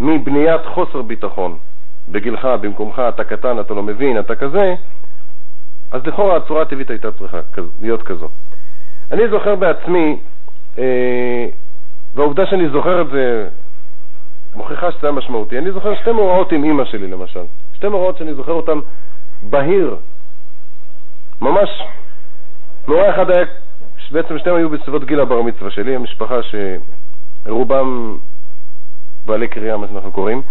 [0.00, 1.58] מבניית חוסר ביטחון
[2.08, 4.74] בגילך, במקומך, אתה קטן, אתה לא מבין, אתה כזה,
[5.92, 7.40] אז לכאורה הצורה הטבעית הייתה צריכה
[7.80, 8.28] להיות כזו.
[9.12, 10.16] אני זוכר בעצמי,
[10.78, 11.46] אה,
[12.14, 13.48] והעובדה שאני זוכר את זה
[14.54, 15.58] מוכיחה שזה היה משמעותי.
[15.58, 17.44] אני זוכר שתי מאורעות עם אימא שלי למשל.
[17.74, 18.78] שתי מאורעות שאני זוכר אותן
[19.42, 19.96] בהיר,
[21.40, 21.82] ממש
[22.88, 23.44] מאורע אחד היה,
[24.10, 26.38] בעצם שתיהם היו בסביבות גיל הבר מצווה שלי, המשפחה
[27.46, 28.16] שרובם
[29.26, 30.42] בעלי קריאה, מה שאנחנו קוראים,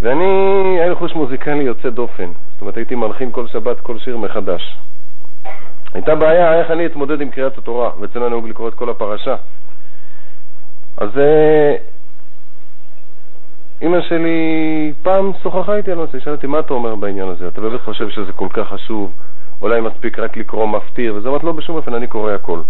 [0.00, 0.24] ואני,
[0.78, 2.30] היה לי חוש מוזיקלי יוצא דופן.
[2.52, 4.76] זאת אומרת, הייתי מלחין כל שבת כל שיר מחדש.
[5.94, 9.36] הייתה בעיה איך אני אתמודד עם קריאת התורה, ואצלנו נהוג לקרוא את כל הפרשה.
[10.96, 11.74] אז אה,
[13.80, 17.48] אימא שלי פעם שוחחה איתי על הנושא, שאלה אותי, מה אתה אומר בעניין הזה?
[17.48, 19.12] אתה באמת חושב שזה כל כך חשוב?
[19.62, 22.60] אולי מספיק רק לקרוא מפטיר, וזה אמרת, לא, בשום אופן, אני קורא הכל.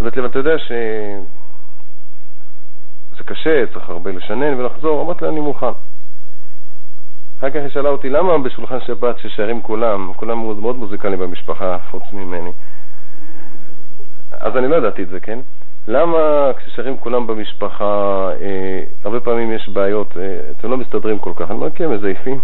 [0.00, 1.24] אמרתי לי, אבל אתה יודע שזה
[3.24, 5.66] קשה, צריך הרבה לשנן ולחזור, אמרתי לה, אני מוכן.
[7.38, 12.02] אחר כך היא שאלה אותי, למה בשולחן שבת ששרים כולם, כולם מאוד מוזיקליים במשפחה, חוץ
[12.12, 12.50] ממני?
[14.30, 15.38] אז אני לא ידעתי את זה, כן?
[15.88, 21.50] למה כששרים כולם במשפחה, אה, הרבה פעמים יש בעיות, אה, אתם לא מסתדרים כל כך?
[21.50, 22.40] אני אומר, כן, מזייפים.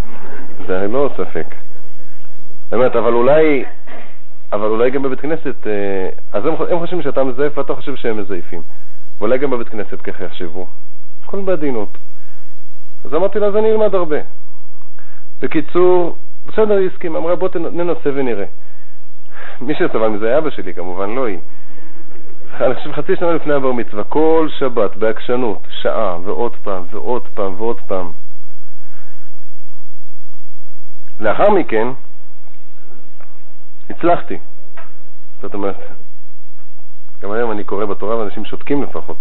[0.66, 1.54] זה לא ספק.
[2.70, 3.64] באמת, אבל אולי,
[4.52, 8.16] אבל אולי גם בבית כנסת, אה, אז הם, הם חושבים שאתה מזייף ואתה חושב שהם
[8.16, 8.62] מזייפים.
[9.18, 10.66] ואולי גם בבית כנסת ככה יחשבו.
[11.24, 11.88] הכל בעדינות.
[13.04, 14.16] אז אמרתי לה, אז אני אלמד הרבה.
[15.42, 16.16] בקיצור,
[16.46, 18.44] בסדר, היא הסכימה, אמרה, בוא ננסה ונראה.
[19.60, 21.38] מי שסבל מזה היה אבא שלי, כמובן, לא היא.
[22.60, 27.54] אני חושב חצי שנה לפני הבר מצווה, כל שבת, בעקשנות, שעה, ועוד פעם, ועוד פעם,
[27.58, 28.10] ועוד פעם.
[31.20, 31.88] לאחר מכן,
[33.90, 34.38] הצלחתי.
[35.42, 35.76] זאת אומרת,
[37.22, 39.16] גם היום אני קורא בתורה ואנשים שותקים לפחות.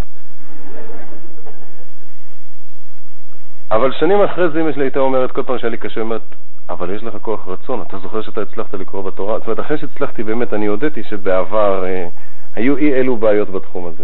[3.72, 6.22] אבל שנים אחרי זה אמא שלי הייתה אומרת, כל פעם שהיה לי קשה, אומרת,
[6.70, 9.40] אבל יש לך כוח רצון, אתה זוכר שאתה הצלחת לקרוא בתורה?
[9.40, 12.08] זאת אומרת, אחרי שהצלחתי באמת, אני הודיתי שבעבר אה,
[12.56, 14.04] היו אי אלו בעיות בתחום הזה.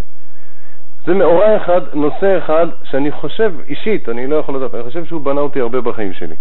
[1.05, 5.21] זה מאורע אחד, נושא אחד, שאני חושב, אישית, אני לא יכול לדעת, אני חושב שהוא
[5.21, 6.35] בנה אותי הרבה בחיים שלי.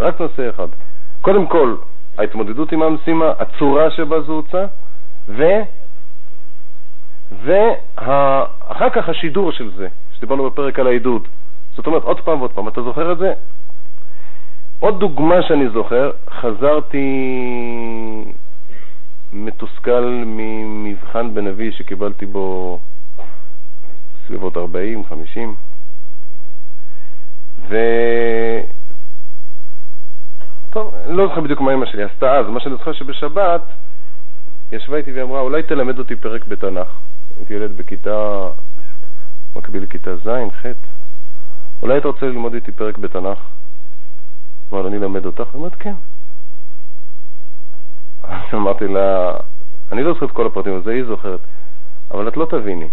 [0.00, 0.68] רק נושא אחד.
[1.20, 1.76] קודם כל,
[2.18, 4.66] ההתמודדות עם המשימה, הצורה שבה זה הוצא,
[5.28, 5.42] ו...
[7.44, 11.28] ואחר כך השידור של זה, שדיברנו בפרק על העידוד.
[11.76, 13.32] זאת אומרת, עוד פעם ועוד פעם, אתה זוכר את זה?
[14.80, 17.04] עוד דוגמה שאני זוכר, חזרתי
[19.32, 22.78] מתוסכל ממבחן בנביא שקיבלתי בו
[24.26, 25.54] סביבות 40, 50,
[27.68, 27.76] ו...
[30.78, 33.60] טוב, אני לא זוכר בדיוק מה אמא שלי עשתה אז, מה שאני זוכר שבשבת
[34.72, 36.88] ישבה איתי ואמרה, אולי תלמד אותי פרק בתנ"ך.
[37.36, 38.48] הייתי ילד בכיתה,
[39.56, 40.28] מקביל לכיתה ז',
[40.62, 40.66] ח',
[41.82, 43.38] אולי אתה רוצה ללמוד איתי פרק בתנ"ך?
[44.72, 45.40] אמר, אני אלמד אותך?
[45.40, 45.94] היא אומרת, כן.
[48.22, 49.34] אז אמרתי לה,
[49.92, 51.40] אני לא זוכר את כל הפרטים, אבל זה היא זוכרת,
[52.10, 52.88] אבל את לא תביני.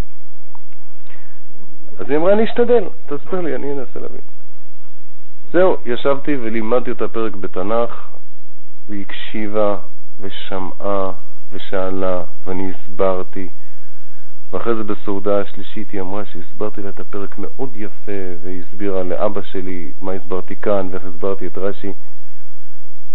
[1.99, 4.35] אז היא אמרה, אני אשתדל, תסביר לי, אני אנסה להבין.
[5.56, 7.91] זהו, ישבתי ולימדתי אותה פרק בתנ"ך,
[8.90, 9.77] והיא הקשיבה
[10.22, 11.11] ושמעה
[11.52, 13.49] ושאלה, ואני הסברתי.
[14.52, 19.41] ואחרי זה בסעודה השלישית היא אמרה שהסברתי לה את הפרק מאוד יפה, והיא הסבירה לאבא
[19.41, 21.91] שלי מה הסברתי כאן ואיך הסברתי את רש"י.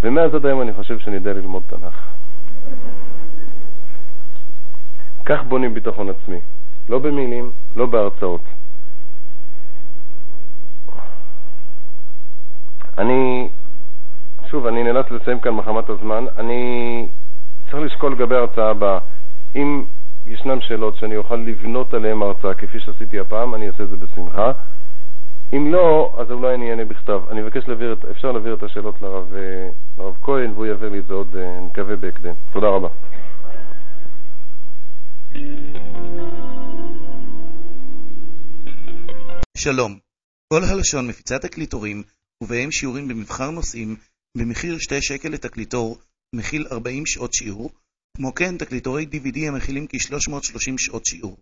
[0.03, 1.95] ומאז עד היום אני חושב שאני יודע ללמוד תנ"ך.
[5.25, 6.41] כך בונים ביטחון עצמי,
[6.89, 8.43] לא במילים, לא בהרצאות.
[13.01, 13.48] אני,
[14.51, 16.24] שוב, אני נאלץ לסיים כאן מחמת הזמן.
[16.39, 17.06] אני
[17.70, 18.98] צריך לשקול לגבי ההרצאה הבאה.
[19.56, 19.85] אם
[20.27, 24.52] ישנן שאלות שאני אוכל לבנות עליהן הרצאה כפי שעשיתי הפעם, אני אעשה את זה בשמחה.
[25.52, 27.20] אם לא, אז אולי אני אענה בכתב.
[27.31, 29.68] אני מבקש להעביר אפשר להעביר את השאלות לרב, אה,
[29.98, 32.35] לרב כהן, והוא יעביר לי את זה עוד, אה, אני מקווה, בהקדם.
[32.52, 32.89] תודה רבה.
[39.56, 39.98] שלום.
[40.52, 42.02] כל הלשון מפיצה תקליטורים,
[42.43, 43.97] ובהם שיעורים במבחר נושאים,
[44.37, 46.01] במחיר 2 שקל לתקליטור,
[46.35, 47.71] מכיל 40 שעות שיעור,
[48.17, 51.39] כמו כן תקליטורי DVD המכילים כ-330 שעות שיעור.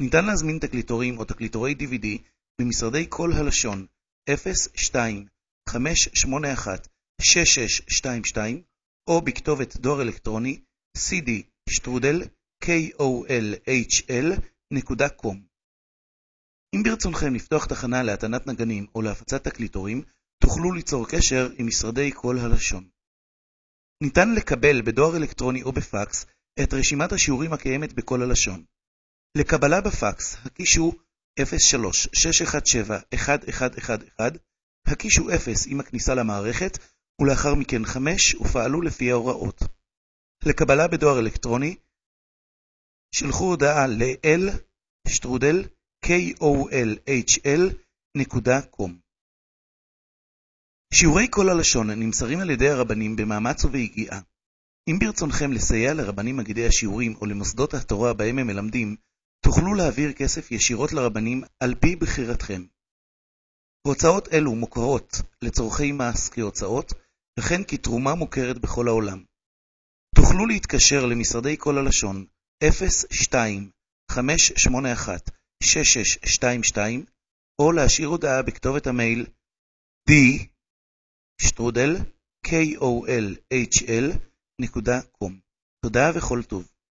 [0.00, 2.06] ניתן להזמין תקליטורים או תקליטורי DVD
[2.60, 3.86] במשרדי כל הלשון
[4.30, 4.34] 02-581-6622
[9.08, 10.60] או בכתובת דואר אלקטרוני
[10.98, 11.30] cd
[11.68, 12.22] שטרודל
[12.64, 15.36] kolhl.com.
[16.74, 20.02] אם ברצונכם לפתוח תחנה להטענת נגנים או להפצת תקליטורים,
[20.46, 22.88] תוכלו ליצור קשר עם משרדי כל הלשון.
[24.02, 26.26] ניתן לקבל בדואר אלקטרוני או בפקס
[26.62, 28.64] את רשימת השיעורים הקיימת בכל הלשון.
[29.38, 30.92] לקבלה בפקס, הקישו
[31.40, 31.40] 03-617-1111,
[34.86, 36.78] הקישו 0 עם הכניסה למערכת,
[37.20, 39.60] ולאחר מכן 5 ופעלו לפי ההוראות.
[40.46, 41.76] לקבלה בדואר אלקטרוני,
[43.14, 44.50] שלחו הודעה ל-l
[45.08, 45.64] שטרודל
[46.06, 46.66] kolhl.com
[50.94, 54.20] שיעורי כל הלשון נמסרים על ידי הרבנים במאמץ וביגיעה.
[54.90, 58.96] אם ברצונכם לסייע לרבנים מגידי השיעורים או למוסדות התורה בהם הם מלמדים,
[59.44, 62.64] תוכלו להעביר כסף ישירות לרבנים על פי בחירתכם.
[63.86, 66.92] הוצאות אלו מוכרות לצורכי מס כהוצאות,
[67.38, 69.24] וכן כתרומה מוכרת בכל העולם.
[70.14, 72.26] תוכלו להתקשר למשרדי כל הלשון
[74.12, 74.16] 02-581-6622
[77.58, 79.26] או להשאיר הודעה בכתובת המייל
[80.10, 80.12] d
[81.38, 81.96] שטרודל
[82.46, 85.32] kolhl.com.
[85.80, 86.75] תודה וכל טוב.